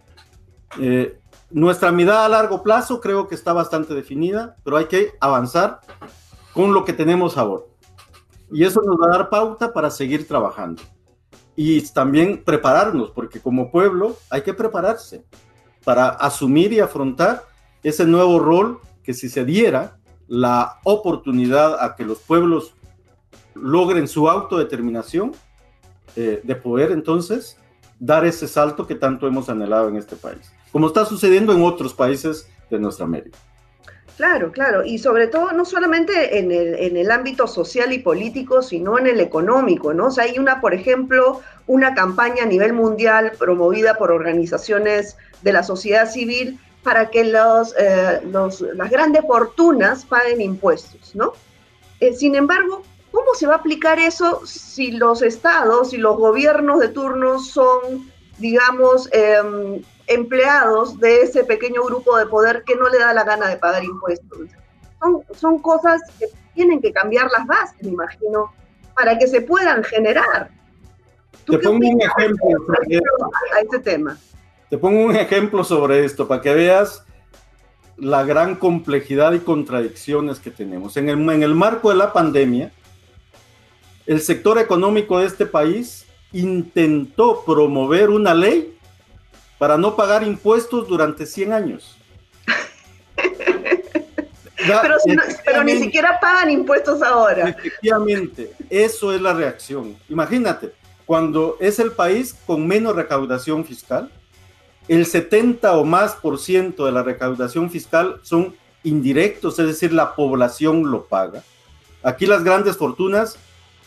eh, 0.79 1.19
nuestra 1.51 1.93
mirada 1.93 2.25
a 2.25 2.29
largo 2.29 2.63
plazo 2.63 3.01
creo 3.01 3.29
que 3.29 3.35
está 3.35 3.53
bastante 3.53 3.95
definida, 3.95 4.57
pero 4.65 4.77
hay 4.77 4.87
que 4.87 5.13
avanzar 5.21 5.81
con 6.53 6.73
lo 6.73 6.85
que 6.85 6.93
tenemos 6.93 7.37
ahora. 7.37 7.65
Y 8.51 8.65
eso 8.65 8.81
nos 8.83 8.97
va 8.97 9.07
a 9.07 9.19
dar 9.19 9.29
pauta 9.29 9.73
para 9.73 9.91
seguir 9.91 10.27
trabajando 10.27 10.83
y 11.61 11.81
también 11.89 12.43
prepararnos, 12.45 13.11
porque 13.11 13.41
como 13.41 13.71
pueblo 13.71 14.17
hay 14.31 14.43
que 14.43 14.55
prepararse 14.55 15.25
para 15.85 16.09
asumir 16.09 16.73
y 16.73 16.81
afrontar 16.81 17.45
ese 17.83 18.05
nuevo 18.05 18.39
rol 18.39 18.81
que 19.03 19.13
si 19.13 19.29
se 19.29 19.45
diera 19.45 19.98
la 20.29 20.79
oportunidad 20.85 21.83
a 21.83 21.97
que 21.97 22.05
los 22.05 22.19
pueblos 22.19 22.75
logren 23.55 24.07
su 24.07 24.29
autodeterminación, 24.29 25.33
eh, 26.17 26.41
de 26.43 26.55
poder 26.55 26.93
entonces 26.93 27.59
dar 27.99 28.25
ese 28.25 28.47
salto 28.47 28.87
que 28.87 28.95
tanto 28.95 29.27
hemos 29.27 29.49
anhelado 29.49 29.89
en 29.89 29.97
este 29.97 30.17
país, 30.17 30.53
como 30.71 30.87
está 30.87 31.05
sucediendo 31.05 31.53
en 31.53 31.63
otros 31.63 31.95
países 31.95 32.49
de 32.71 32.79
nuestra 32.79 33.05
América. 33.05 33.39
Claro, 34.17 34.51
claro, 34.51 34.85
y 34.85 34.99
sobre 34.99 35.29
todo 35.29 35.53
no 35.53 35.65
solamente 35.65 36.41
en 36.41 36.51
el, 36.51 36.75
en 36.75 36.97
el 36.97 37.13
ámbito 37.13 37.47
social 37.47 37.93
y 37.93 38.01
político, 38.01 38.63
sino 38.63 38.99
en 38.99 39.07
el 39.07 39.21
económico, 39.21 39.95
¿no? 39.95 40.09
O 40.09 40.21
hay 40.21 40.41
una, 40.41 40.61
por 40.61 40.75
ejemplo, 40.75 41.41
una 41.69 41.95
campaña 41.95 42.43
a 42.43 42.47
nivel 42.47 42.73
mundial 42.73 43.33
promovida 43.39 43.95
por 43.95 44.11
organizaciones 44.11 45.17
de 45.43 45.53
la 45.53 45.63
sociedad 45.63 46.11
civil 46.11 46.59
para 46.83 47.11
que 47.11 47.25
los, 47.25 47.75
eh, 47.79 48.21
los 48.25 48.61
las 48.61 48.91
grandes 48.91 49.23
fortunas 49.27 50.05
paguen 50.05 50.41
impuestos, 50.41 51.15
¿no? 51.15 51.33
Eh, 52.01 52.13
sin 52.15 52.35
embargo, 52.35 52.83
¿cómo 53.11 53.35
se 53.35 53.47
va 53.47 53.55
a 53.55 53.59
aplicar 53.59 53.99
eso 53.99 54.43
si 54.47 54.93
los 54.93 55.23
estados 55.23 55.93
y 55.93 55.97
los 55.97 56.17
gobiernos 56.17 56.81
de 56.81 56.89
turno 56.89 57.41
son, 57.41 58.11
digamos, 58.39 59.09
em, 59.13 59.83
empleados 60.07 60.99
de 61.01 61.23
ese 61.23 61.45
pequeño 61.45 61.83
grupo 61.83 62.17
de 62.17 62.27
poder 62.27 62.63
que 62.65 62.77
no 62.77 62.89
le 62.89 62.99
da 62.99 63.13
la 63.13 63.25
gana 63.25 63.49
de 63.49 63.57
pagar 63.57 63.85
impuestos. 63.85 64.49
Son, 65.01 65.23
son 65.35 65.59
cosas 65.59 66.01
que 66.19 66.27
tienen 66.55 66.81
que 66.81 66.93
cambiar 66.93 67.29
las 67.31 67.47
bases, 67.47 67.83
me 67.83 67.91
imagino, 67.91 68.53
para 68.95 69.19
que 69.19 69.27
se 69.27 69.41
puedan 69.41 69.85
generar. 69.85 70.51
Te 71.47 71.59
pongo 71.59 71.87
un 71.87 72.01
ejemplo 72.01 72.67
a 73.55 73.61
este 73.61 73.79
tema. 73.79 74.19
Te 74.71 74.77
pongo 74.77 75.03
un 75.03 75.17
ejemplo 75.17 75.65
sobre 75.65 76.05
esto 76.05 76.29
para 76.29 76.43
que 76.43 76.55
veas 76.55 77.05
la 77.97 78.25
gran 78.25 78.57
complejidad 78.57 79.33
y 79.33 79.41
contradicciones 79.41 80.39
que 80.39 80.51
tenemos. 80.51 80.97
En 80.97 81.09
el, 81.09 81.19
en 81.31 81.43
el 81.43 81.55
marco 81.55 81.91
de 81.91 81.97
la 81.97 82.13
pandemia, 82.13 82.71
el 84.07 84.21
sector 84.21 84.59
económico 84.59 85.19
de 85.19 85.27
este 85.27 85.47
país 85.47 86.07
intentó 86.33 87.45
promover 87.45 88.11
una 88.11 88.35
ley 88.35 88.77
para 89.59 89.77
no 89.77 89.97
pagar 89.97 90.23
impuestos 90.23 90.87
durante 90.87 91.27
100 91.27 91.53
años. 91.53 91.97
pero, 95.45 95.65
ni 95.65 95.79
siquiera 95.79 96.21
pagan 96.21 96.51
impuestos 96.51 97.03
ahora. 97.03 97.49
Efectivamente, 97.49 98.53
eso 98.71 99.13
es 99.13 99.21
la 99.21 99.33
reacción. 99.33 99.97
Imagínate, 100.09 100.73
cuando 101.07 101.57
es 101.59 101.79
el 101.79 101.93
país 101.93 102.37
con 102.47 102.67
menos 102.67 102.95
recaudación 102.95 103.65
fiscal, 103.65 104.11
el 104.89 105.07
70 105.07 105.77
o 105.77 105.85
más 105.85 106.15
por 106.15 106.39
ciento 106.39 106.87
de 106.87 106.93
la 106.93 107.03
recaudación 107.03 107.71
fiscal 107.71 108.21
son 108.23 108.55
indirectos, 108.83 109.59
es 109.59 109.67
decir, 109.67 109.93
la 109.93 110.15
población 110.15 110.91
lo 110.91 111.05
paga. 111.05 111.43
Aquí 112.03 112.27
las 112.27 112.43
grandes 112.43 112.77
fortunas 112.77 113.39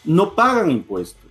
no 0.03 0.35
pagan 0.35 0.71
impuestos. 0.71 1.21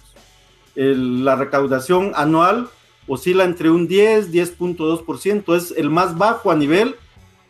la 0.75 1.37
recaudación 1.37 2.13
anual 2.15 2.69
oscila 3.07 3.45
entre 3.45 3.71
un 3.71 3.89
10, 3.89 4.33
10.2%, 4.33 5.57
es 5.57 5.73
el 5.77 5.91
más 5.91 6.17
bajo 6.17 6.51
a 6.51 6.57
nivel 6.57 6.97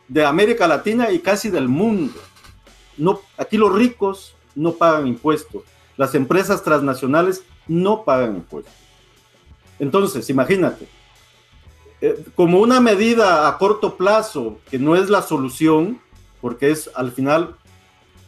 de 0.08 0.24
América 0.24 0.66
Latina 0.66 1.10
y 1.10 1.20
casi 1.20 1.50
del 1.50 1.68
mundo. 1.68 2.18
Aquí 3.36 3.56
los 3.56 3.72
ricos 3.72 4.34
no 4.54 4.72
pagan 4.72 5.06
impuestos, 5.06 5.62
las 5.96 6.14
empresas 6.14 6.62
transnacionales 6.62 7.44
no 7.68 8.04
pagan 8.04 8.36
impuestos. 8.36 8.74
Entonces, 9.78 10.28
imagínate, 10.28 10.88
eh, 12.00 12.24
como 12.34 12.60
una 12.60 12.80
medida 12.80 13.48
a 13.48 13.58
corto 13.58 13.96
plazo, 13.96 14.58
que 14.70 14.78
no 14.78 14.96
es 14.96 15.10
la 15.10 15.22
solución, 15.22 16.00
porque 16.40 16.70
es 16.70 16.90
al 16.94 17.12
final 17.12 17.56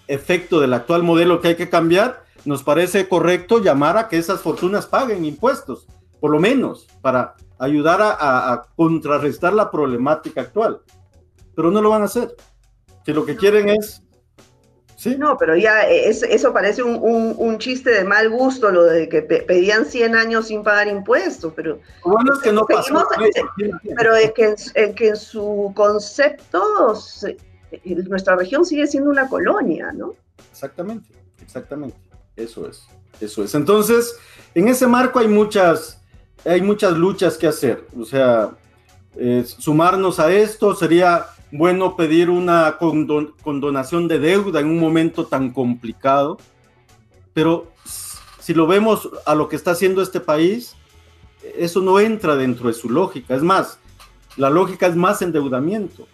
efecto 0.09 0.61
del 0.61 0.75
actual 0.75 1.03
modelo 1.03 1.41
que 1.41 1.49
hay 1.49 1.57
que 1.57 1.71
cambiar, 1.71 2.25
nos 2.45 2.63
parece 2.63 3.09
correcto 3.09 3.61
llamar 3.61 3.97
a 3.97 4.09
que 4.09 4.19
esas 4.19 4.41
fortunas 4.41 4.87
paguen 4.87 5.25
impuestos, 5.25 5.87
por 6.21 6.31
lo 6.31 6.41
menos 6.41 6.87
para 7.01 7.35
ayudar 7.59 8.01
a 8.03 8.67
contrarrestar 8.77 9.53
la 9.53 9.71
problemática 9.71 10.41
actual 10.41 10.81
pero 11.55 11.71
no 11.71 11.81
lo 11.83 11.91
van 11.91 12.03
a 12.03 12.07
hacer. 12.07 12.35
Si 13.05 13.13
lo 13.13 13.25
que 13.25 13.37
quieren 13.37 13.69
es... 13.69 14.03
¿sí? 15.03 15.17
No, 15.19 15.37
pero 15.37 15.57
ya 15.57 15.83
eso 15.83 16.53
parece 16.53 16.83
un, 16.83 17.59
chiste 17.59 17.91
de 17.91 18.05
mal 18.05 18.31
gusto, 18.31 18.71
lo 18.71 18.85
de 18.85 19.09
que 19.09 19.23
pedían 19.23 19.85
100 19.85 20.15
años 20.15 20.47
sin 20.47 20.63
pagar 20.63 20.87
impuestos, 20.87 21.53
pero... 21.57 21.81
Bueno, 22.05 22.35
es 22.35 22.39
que 22.41 22.53
no 22.53 22.65
pasó. 22.65 23.05
pero 23.97 24.15
es 24.15 24.33
que, 24.33 24.55
en, 24.75 24.95
que 24.95 25.09
en 25.09 25.17
su 25.17 25.73
concepto 25.75 26.95
nuestra 27.85 28.37
región 28.37 28.65
sigue 28.65 28.87
siendo 28.87 29.11
una 29.11 29.29
colonia, 29.29 29.91
¿no? 29.93 30.15
Exactamente, 30.51 31.09
exactamente. 31.43 31.97
Eso 32.37 32.69
es, 32.69 32.85
eso 33.21 33.43
es. 33.43 33.55
Entonces, 33.57 34.17
en 34.55 34.69
ese 34.69 34.87
marco 34.87 35.19
hay 35.19 35.29
muchas, 35.29 36.01
hay 36.45 36.63
muchas 36.63 36.93
luchas 36.93 37.37
que 37.37 37.49
hacer. 37.49 37.85
O 37.99 38.05
sea, 38.05 38.51
eh, 39.17 39.45
sumarnos 39.45 40.21
a 40.21 40.33
esto 40.33 40.77
sería 40.77 41.27
bueno 41.53 41.97
pedir 41.97 42.31
una 42.31 42.79
condonación 42.79 44.09
de 44.09 44.19
deuda 44.19 44.61
en 44.61 44.67
un 44.67 44.81
momento 44.81 45.27
tan 45.27 45.51
complicado, 45.51 46.39
pero 47.35 47.71
si 48.41 48.55
lo 48.55 48.67
vemos 48.67 49.09
a 49.27 49.35
lo 49.35 49.49
que 49.49 49.57
está 49.57 49.73
haciendo 49.73 50.03
este 50.03 50.19
país, 50.19 50.75
eso 51.57 51.81
no 51.81 52.01
entra 52.01 52.37
dentro 52.37 52.69
de 52.69 52.75
su 52.75 52.89
lógica. 52.89 53.35
Es 53.35 53.43
más, 53.43 53.79
la 54.37 54.49
lógica 54.49 54.87
es 54.87 54.97
más 54.97 55.21
endeudamiento. 55.23 56.09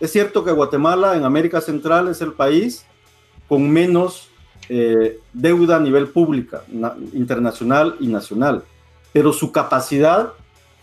Es 0.00 0.12
cierto 0.12 0.44
que 0.44 0.52
Guatemala 0.52 1.16
en 1.16 1.24
América 1.24 1.60
Central 1.60 2.08
es 2.08 2.20
el 2.20 2.32
país 2.32 2.84
con 3.48 3.68
menos 3.70 4.28
eh, 4.68 5.18
deuda 5.32 5.76
a 5.76 5.80
nivel 5.80 6.08
pública, 6.08 6.62
internacional 7.14 7.96
y 8.00 8.06
nacional, 8.06 8.64
pero 9.14 9.32
su 9.32 9.50
capacidad 9.50 10.34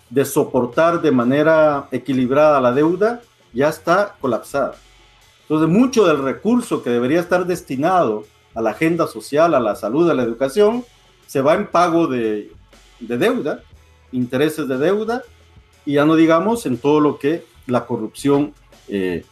de 0.09 0.25
soportar 0.25 1.01
de 1.01 1.11
manera 1.11 1.87
equilibrada 1.91 2.59
la 2.59 2.71
deuda 2.71 3.21
ya 3.55 3.69
está 3.69 4.15
colapsada. 4.19 4.75
Entonces, 5.43 5.69
mucho 5.69 6.05
del 6.05 6.21
recurso 6.21 6.83
que 6.83 6.89
debería 6.89 7.21
estar 7.21 7.47
destinado 7.47 8.25
a 8.53 8.61
la 8.61 8.71
agenda 8.71 9.07
social, 9.07 9.55
a 9.55 9.59
la 9.59 9.75
salud, 9.75 10.09
a 10.09 10.13
la 10.13 10.23
educación, 10.23 10.83
se 11.25 11.41
va 11.41 11.55
en 11.55 11.67
pago 11.67 12.07
de, 12.07 12.51
deuda, 12.99 13.63
intereses 14.11 14.67
de 14.67 14.77
deuda, 14.77 15.23
y 15.85 15.93
ya 15.93 16.05
no 16.05 16.15
digamos 16.15 16.65
en 16.65 16.77
todo 16.77 16.99
lo 16.99 17.17
que 17.17 17.45
la 17.67 17.85
corrupción 17.85 18.53
eh, 18.87 19.23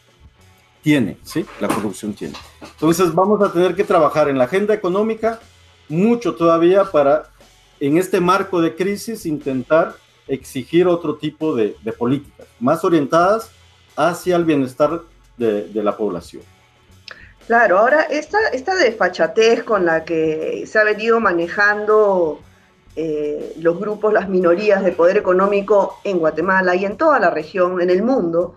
tiene, 0.82 1.18
¿sí? 1.24 1.46
La 1.60 1.68
corrupción 1.68 2.14
tiene. 2.14 2.36
Entonces, 2.62 3.14
vamos 3.14 3.42
a 3.42 3.52
tener 3.52 3.76
que 3.76 3.84
trabajar 3.84 4.30
en 4.30 4.38
la 4.38 4.46
agenda 4.46 4.74
económica 4.74 5.40
mucho 5.90 6.36
todavía 6.36 6.86
para, 6.86 7.30
en 7.80 7.98
este 7.98 8.22
marco 8.22 8.62
de 8.62 8.76
crisis, 8.76 9.26
intentar 9.26 9.96
exigir 10.28 10.88
otro 10.88 11.16
tipo 11.16 11.56
de, 11.56 11.76
de 11.84 11.92
políticas, 11.92 12.48
más 12.60 12.86
orientadas 12.86 13.52
hacia 13.96 14.36
el 14.36 14.46
bienestar 14.46 15.02
de, 15.38 15.70
la 15.74 15.96
población. 15.98 16.44
Claro, 17.48 17.80
ahora 17.80 18.04
esta, 18.04 18.38
esta 18.54 18.76
desfachatez 18.76 19.64
con 19.64 19.86
la 19.86 20.06
que 20.06 20.64
se 20.66 20.80
ha 20.80 20.84
venido 20.84 21.20
manejando 21.20 22.40
eh, 22.96 23.54
los 23.60 23.80
grupos, 23.80 24.14
las 24.14 24.30
minorías 24.30 24.84
de 24.84 24.92
poder 24.92 25.18
económico 25.18 26.00
en 26.04 26.20
Guatemala 26.20 26.76
y 26.76 26.86
en 26.86 26.96
toda 26.96 27.20
la 27.20 27.30
región, 27.30 27.82
en 27.82 27.90
el 27.90 28.04
mundo, 28.04 28.56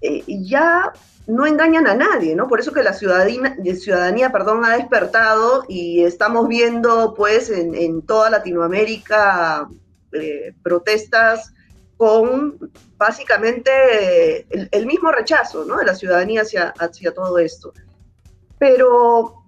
eh, 0.00 0.22
ya 0.26 0.92
no 1.26 1.46
engañan 1.46 1.86
a 1.86 1.94
nadie, 1.94 2.34
¿no? 2.34 2.48
Por 2.48 2.60
eso 2.60 2.72
que 2.72 2.82
la 2.82 2.92
ciudadanía, 2.92 4.32
perdón, 4.32 4.64
ha 4.64 4.76
despertado 4.76 5.64
y 5.68 6.02
estamos 6.02 6.48
viendo 6.48 7.14
pues 7.14 7.48
en, 7.50 8.02
toda 8.02 8.28
Latinoamérica 8.28 9.68
eh, 10.12 10.54
protestas 10.62 11.52
con 12.02 12.58
básicamente 12.96 14.44
el, 14.50 14.86
mismo 14.86 15.12
rechazo 15.12 15.64
¿no? 15.64 15.76
de 15.76 15.84
la 15.84 15.94
ciudadanía 15.94 16.42
hacia, 16.42 17.14
todo 17.14 17.38
esto. 17.38 17.72
Pero 18.58 19.44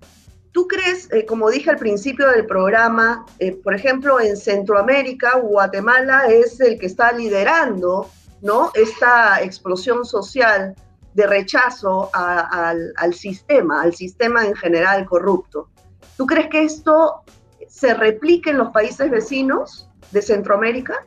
tú 0.52 0.68
crees, 0.68 1.12
eh, 1.12 1.26
como 1.26 1.50
dije 1.50 1.70
al 1.70 1.78
principio 1.78 2.28
del 2.28 2.46
programa, 2.46 3.26
eh, 3.40 3.56
por 3.60 3.74
ejemplo, 3.74 4.20
en 4.20 4.36
Centroamérica, 4.36 5.36
Guatemala 5.38 6.28
es 6.28 6.60
el 6.60 6.78
que 6.78 6.86
está 6.86 7.10
liderando 7.10 8.08
¿no? 8.40 8.70
esta 8.74 9.42
explosión 9.42 10.04
social 10.04 10.76
de 11.12 11.26
rechazo 11.26 12.08
al 12.12 13.14
sistema, 13.14 13.82
al 13.82 13.96
sistema 13.96 14.46
en 14.46 14.54
general 14.54 15.06
corrupto. 15.06 15.70
¿Tú 16.16 16.24
crees 16.24 16.50
que 16.50 16.62
esto 16.62 17.24
se 17.68 17.94
replique 17.94 18.50
en 18.50 18.58
los 18.58 18.70
países 18.70 19.10
vecinos 19.10 19.90
de 20.12 20.22
Centroamérica? 20.22 21.04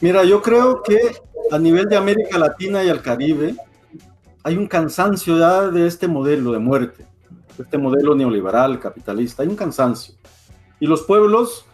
Mira, 0.00 0.24
yo 0.24 0.42
creo 0.42 0.82
que 0.82 0.98
a 1.50 1.58
nivel 1.58 1.86
de 1.86 1.96
América 1.96 2.38
Latina 2.38 2.84
y 2.84 2.88
el 2.88 3.00
Caribe 3.00 3.56
hay 4.42 4.56
un 4.56 4.68
cansancio 4.68 5.38
ya 5.38 5.70
de 5.70 5.86
este 5.86 6.06
modelo 6.06 6.52
de 6.52 6.58
muerte, 6.58 7.06
de 7.56 7.64
este 7.64 7.78
modelo 7.78 8.14
neoliberal, 8.14 8.78
capitalista, 8.78 9.42
hay 9.42 9.48
un 9.48 9.56
cansancio. 9.56 10.14
Y 10.80 10.86
los 10.86 11.02
pueblos, 11.02 11.64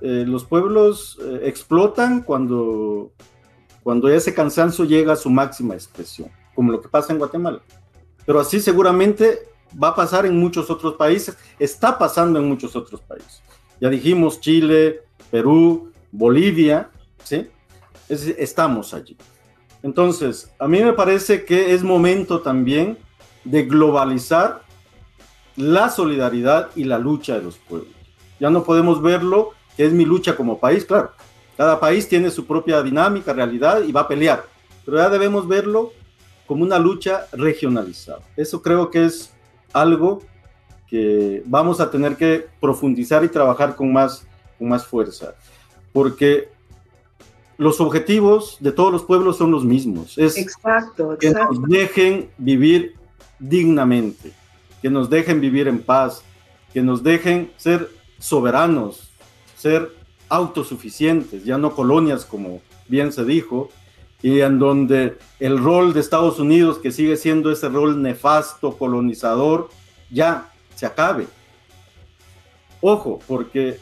eh, 0.00 0.24
los 0.26 0.44
pueblos 0.44 1.18
eh, 1.20 1.40
explotan 1.44 2.22
cuando, 2.22 3.12
cuando 3.82 4.08
ese 4.08 4.32
cansancio 4.32 4.84
llega 4.84 5.14
a 5.14 5.16
su 5.16 5.28
máxima 5.28 5.74
expresión, 5.74 6.30
como 6.54 6.70
lo 6.70 6.80
que 6.80 6.88
pasa 6.88 7.12
en 7.12 7.18
Guatemala. 7.18 7.60
Pero 8.24 8.38
así 8.38 8.60
seguramente 8.60 9.40
va 9.82 9.88
a 9.88 9.94
pasar 9.94 10.24
en 10.24 10.38
muchos 10.38 10.70
otros 10.70 10.94
países, 10.94 11.36
está 11.58 11.98
pasando 11.98 12.38
en 12.38 12.48
muchos 12.48 12.76
otros 12.76 13.00
países. 13.00 13.42
Ya 13.80 13.90
dijimos 13.90 14.40
Chile, 14.40 15.02
Perú, 15.30 15.90
Bolivia, 16.12 16.90
¿sí? 17.24 17.48
Estamos 18.08 18.94
allí. 18.94 19.16
Entonces, 19.82 20.50
a 20.58 20.66
mí 20.68 20.82
me 20.82 20.92
parece 20.92 21.44
que 21.44 21.74
es 21.74 21.82
momento 21.82 22.40
también 22.40 22.98
de 23.44 23.64
globalizar 23.64 24.62
la 25.56 25.90
solidaridad 25.90 26.70
y 26.74 26.84
la 26.84 26.98
lucha 26.98 27.34
de 27.34 27.42
los 27.42 27.56
pueblos. 27.56 27.94
Ya 28.40 28.50
no 28.50 28.64
podemos 28.64 29.00
verlo 29.00 29.52
que 29.76 29.86
es 29.86 29.92
mi 29.92 30.04
lucha 30.04 30.36
como 30.36 30.58
país, 30.58 30.84
claro. 30.84 31.12
Cada 31.56 31.80
país 31.80 32.08
tiene 32.08 32.30
su 32.30 32.46
propia 32.46 32.82
dinámica, 32.82 33.32
realidad 33.32 33.82
y 33.82 33.92
va 33.92 34.02
a 34.02 34.08
pelear, 34.08 34.44
pero 34.84 34.98
ya 34.98 35.08
debemos 35.08 35.48
verlo 35.48 35.92
como 36.46 36.62
una 36.62 36.78
lucha 36.78 37.26
regionalizada. 37.32 38.20
Eso 38.36 38.60
creo 38.60 38.90
que 38.90 39.06
es 39.06 39.32
algo 39.72 40.22
que 40.86 41.42
vamos 41.46 41.80
a 41.80 41.90
tener 41.90 42.16
que 42.16 42.46
profundizar 42.60 43.24
y 43.24 43.28
trabajar 43.28 43.74
con 43.74 43.92
más, 43.92 44.26
con 44.58 44.68
más 44.68 44.86
fuerza, 44.86 45.34
porque 45.92 46.48
los 47.58 47.80
objetivos 47.80 48.58
de 48.60 48.72
todos 48.72 48.92
los 48.92 49.04
pueblos 49.04 49.38
son 49.38 49.50
los 49.50 49.64
mismos. 49.64 50.18
Es 50.18 50.36
exacto, 50.36 51.16
que 51.18 51.30
nos 51.30 51.62
dejen 51.62 52.30
vivir 52.38 52.94
dignamente, 53.38 54.32
que 54.82 54.90
nos 54.90 55.08
dejen 55.08 55.40
vivir 55.40 55.68
en 55.68 55.80
paz, 55.80 56.22
que 56.72 56.82
nos 56.82 57.02
dejen 57.02 57.50
ser 57.56 57.90
soberanos, 58.18 59.10
ser 59.56 59.92
autosuficientes, 60.28 61.44
ya 61.44 61.56
no 61.58 61.74
colonias 61.74 62.24
como 62.24 62.60
bien 62.88 63.12
se 63.12 63.24
dijo, 63.24 63.70
y 64.22 64.40
en 64.40 64.58
donde 64.58 65.18
el 65.40 65.58
rol 65.58 65.92
de 65.92 66.00
Estados 66.00 66.38
Unidos, 66.38 66.78
que 66.78 66.90
sigue 66.90 67.16
siendo 67.16 67.50
ese 67.50 67.68
rol 67.68 68.02
nefasto, 68.02 68.76
colonizador, 68.76 69.68
ya 70.10 70.50
se 70.74 70.86
acabe. 70.86 71.26
Ojo, 72.80 73.20
porque 73.26 73.78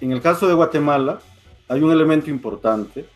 en 0.00 0.12
el 0.12 0.20
caso 0.20 0.48
de 0.48 0.54
Guatemala 0.54 1.20
hay 1.68 1.82
un 1.82 1.90
elemento 1.90 2.30
importante. 2.30 3.06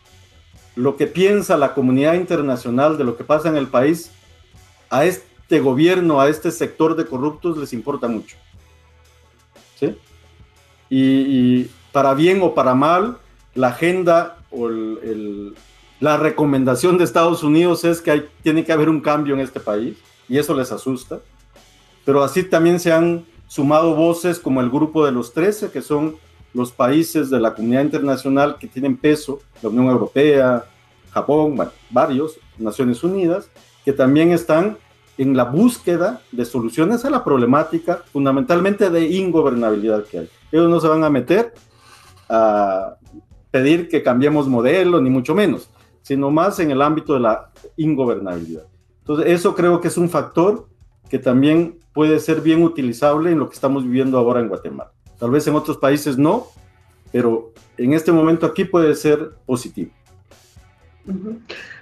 Lo 0.75 0.97
que 0.97 1.07
piensa 1.07 1.57
la 1.57 1.73
comunidad 1.73 2.13
internacional 2.13 2.97
de 2.97 3.03
lo 3.03 3.17
que 3.17 3.23
pasa 3.23 3.49
en 3.49 3.57
el 3.57 3.67
país, 3.67 4.11
a 4.89 5.05
este 5.05 5.59
gobierno, 5.59 6.21
a 6.21 6.29
este 6.29 6.51
sector 6.51 6.95
de 6.95 7.05
corruptos 7.05 7.57
les 7.57 7.73
importa 7.73 8.07
mucho. 8.07 8.37
¿Sí? 9.79 9.95
Y, 10.89 11.69
para 11.91 12.13
bien 12.13 12.41
o 12.41 12.53
para 12.53 12.73
mal, 12.73 13.17
la 13.53 13.67
agenda 13.67 14.37
o 14.49 14.69
la 15.99 16.17
recomendación 16.17 16.97
de 16.97 17.03
Estados 17.03 17.43
Unidos 17.43 17.83
es 17.83 18.01
que 18.01 18.11
hay, 18.11 18.29
tiene 18.43 18.63
que 18.63 18.71
haber 18.71 18.89
un 18.89 19.01
cambio 19.01 19.33
en 19.33 19.41
este 19.41 19.59
país 19.59 19.97
y 20.29 20.37
eso 20.37 20.53
les 20.53 20.71
asusta. 20.71 21.19
Pero 22.05 22.23
así 22.23 22.43
también 22.43 22.79
se 22.79 22.91
han 22.91 23.25
sumado 23.47 23.95
voces 23.95 24.39
como 24.39 24.61
el 24.61 24.69
grupo 24.69 25.05
de 25.05 25.11
los 25.11 25.33
13, 25.33 25.71
que 25.71 25.81
son 25.81 26.15
los 26.53 26.71
países 26.71 27.29
de 27.29 27.39
la 27.39 27.53
comunidad 27.53 27.83
internacional 27.83 28.57
que 28.59 28.67
tienen 28.67 28.97
peso, 28.97 29.39
la 29.61 29.69
Unión 29.69 29.87
Europea, 29.87 30.65
Japón, 31.11 31.57
varios, 31.89 32.39
Naciones 32.57 33.03
Unidas, 33.03 33.49
que 33.83 33.93
también 33.93 34.31
están 34.31 34.77
en 35.17 35.35
la 35.35 35.43
búsqueda 35.43 36.21
de 36.31 36.45
soluciones 36.45 37.05
a 37.05 37.09
la 37.09 37.23
problemática 37.23 38.03
fundamentalmente 38.11 38.89
de 38.89 39.07
ingobernabilidad 39.07 40.05
que 40.05 40.19
hay. 40.19 40.29
Ellos 40.51 40.69
no 40.69 40.79
se 40.79 40.87
van 40.87 41.03
a 41.03 41.09
meter 41.09 41.53
a 42.29 42.95
pedir 43.51 43.89
que 43.89 44.01
cambiemos 44.01 44.47
modelo, 44.47 45.01
ni 45.01 45.09
mucho 45.09 45.35
menos, 45.35 45.69
sino 46.01 46.31
más 46.31 46.59
en 46.59 46.71
el 46.71 46.81
ámbito 46.81 47.13
de 47.13 47.19
la 47.19 47.51
ingobernabilidad. 47.77 48.63
Entonces, 48.99 49.27
eso 49.27 49.53
creo 49.53 49.81
que 49.81 49.89
es 49.89 49.97
un 49.97 50.09
factor 50.09 50.67
que 51.09 51.19
también 51.19 51.79
puede 51.93 52.19
ser 52.19 52.39
bien 52.41 52.63
utilizable 52.63 53.31
en 53.31 53.39
lo 53.39 53.49
que 53.49 53.55
estamos 53.55 53.83
viviendo 53.83 54.17
ahora 54.17 54.39
en 54.39 54.47
Guatemala. 54.47 54.91
Tal 55.21 55.29
vez 55.29 55.45
en 55.45 55.53
otros 55.53 55.77
países 55.77 56.17
no, 56.17 56.47
pero 57.11 57.51
en 57.77 57.93
este 57.93 58.11
momento 58.11 58.47
aquí 58.47 58.65
puede 58.65 58.95
ser 58.95 59.33
positivo. 59.45 59.91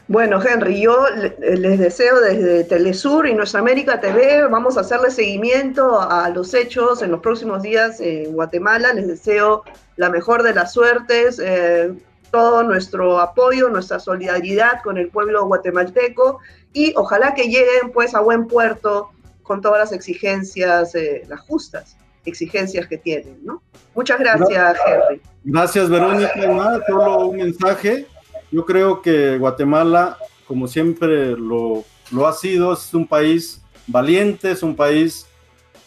Bueno, 0.10 0.42
Henry, 0.46 0.82
yo 0.82 1.06
les 1.40 1.80
deseo 1.80 2.20
desde 2.20 2.66
Telesur 2.66 3.28
y 3.28 3.34
Nuestra 3.34 3.62
América 3.62 4.02
TV, 4.02 4.46
vamos 4.48 4.76
a 4.76 4.82
hacerle 4.82 5.10
seguimiento 5.10 6.02
a 6.02 6.30
los 6.32 6.54
hechos 6.54 7.02
en 7.02 7.12
los 7.12 7.22
próximos 7.22 7.62
días 7.62 8.02
en 8.02 8.34
Guatemala. 8.34 8.92
Les 8.92 9.08
deseo 9.08 9.64
la 9.96 10.10
mejor 10.10 10.44
de 10.44 10.54
las 10.54 10.74
suertes, 10.74 11.40
eh, 11.42 11.94
todo 12.32 12.64
nuestro 12.64 13.22
apoyo, 13.22 13.70
nuestra 13.70 14.02
solidaridad 14.02 14.82
con 14.84 14.98
el 14.98 15.08
pueblo 15.08 15.46
guatemalteco 15.46 16.40
y 16.74 16.94
ojalá 16.98 17.34
que 17.36 17.44
lleguen 17.44 17.94
pues 17.94 18.14
a 18.16 18.20
buen 18.20 18.48
puerto 18.48 19.12
con 19.44 19.62
todas 19.62 19.80
las 19.80 19.94
exigencias, 19.94 20.94
eh, 20.94 21.24
las 21.30 21.40
justas 21.40 21.96
exigencias 22.26 22.88
que 22.88 22.98
tienen, 22.98 23.40
¿no? 23.44 23.62
Muchas 23.96 24.20
gracias, 24.20 24.78
Henry. 24.86 25.22
Gracias, 25.44 25.90
Verónica. 25.90 26.36
Nada, 26.36 26.84
solo 26.88 27.28
un 27.28 27.38
mensaje. 27.38 28.08
Yo 28.52 28.66
creo 28.66 29.02
que 29.02 29.38
Guatemala, 29.38 30.18
como 30.48 30.68
siempre 30.68 31.36
lo, 31.38 31.84
lo 32.12 32.28
ha 32.28 32.34
sido, 32.34 32.74
es 32.74 32.94
un 32.94 33.08
país 33.08 33.62
valiente, 33.88 34.52
es 34.52 34.64
un 34.64 34.76
país 34.76 35.28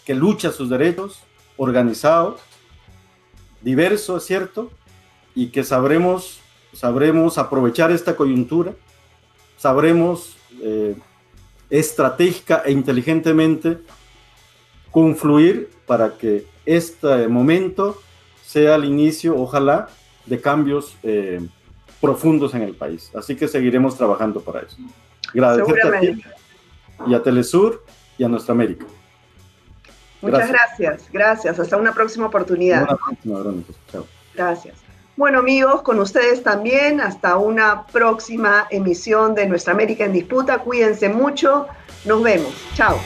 que 0.05 0.15
lucha 0.15 0.51
sus 0.51 0.69
derechos, 0.69 1.23
organizado, 1.57 2.37
diverso, 3.61 4.17
es 4.17 4.25
cierto, 4.25 4.71
y 5.35 5.49
que 5.49 5.65
sabremos, 5.65 6.41
sabremos 6.73 7.39
aprovechar 7.39 7.91
esta 7.91 8.17
coyuntura, 8.17 8.75
sabremos 9.57 10.37
eh, 10.61 10.97
estratégica 11.71 12.63
e 12.65 12.73
inteligentemente 12.73 13.79
confluir 14.93 15.71
para 15.87 16.17
que 16.17 16.47
este 16.65 17.27
momento 17.27 18.01
sea 18.45 18.77
el 18.77 18.85
inicio, 18.85 19.37
ojalá, 19.37 19.89
de 20.27 20.41
cambios 20.41 20.97
eh, 21.03 21.41
profundos 22.01 22.55
en 22.55 22.63
el 22.63 22.75
país. 22.75 23.11
Así 23.17 23.35
que 23.35 23.49
seguiremos 23.49 23.97
trabajando 23.97 24.41
para 24.41 24.61
eso. 24.61 24.77
Gracias 25.35 25.69
a 25.69 26.01
ti 26.01 26.23
y 27.07 27.15
a 27.15 27.23
Telesur 27.23 27.85
y 28.19 28.25
a 28.25 28.29
Nuestra 28.29 28.53
América. 28.53 28.87
Muchas 30.21 30.49
gracias. 30.49 31.09
gracias, 31.13 31.59
Hasta 31.59 31.77
una 31.77 31.93
próxima 31.93 32.27
oportunidad. 32.27 32.87
Gracias. 34.35 34.77
Bueno 35.17 35.41
amigos, 35.41 35.83
con 35.83 35.99
ustedes 35.99 36.43
también, 36.43 37.01
hasta 37.01 37.37
una 37.37 37.87
próxima 37.87 38.67
emisión 38.71 39.35
de 39.35 39.47
Nuestra 39.47 39.75
América 39.75 40.05
en 40.05 40.13
Disputa. 40.13 40.59
Cuídense 40.59 41.09
mucho, 41.09 41.67
nos 42.05 42.23
vemos. 42.23 42.55
Chao. 42.75 42.99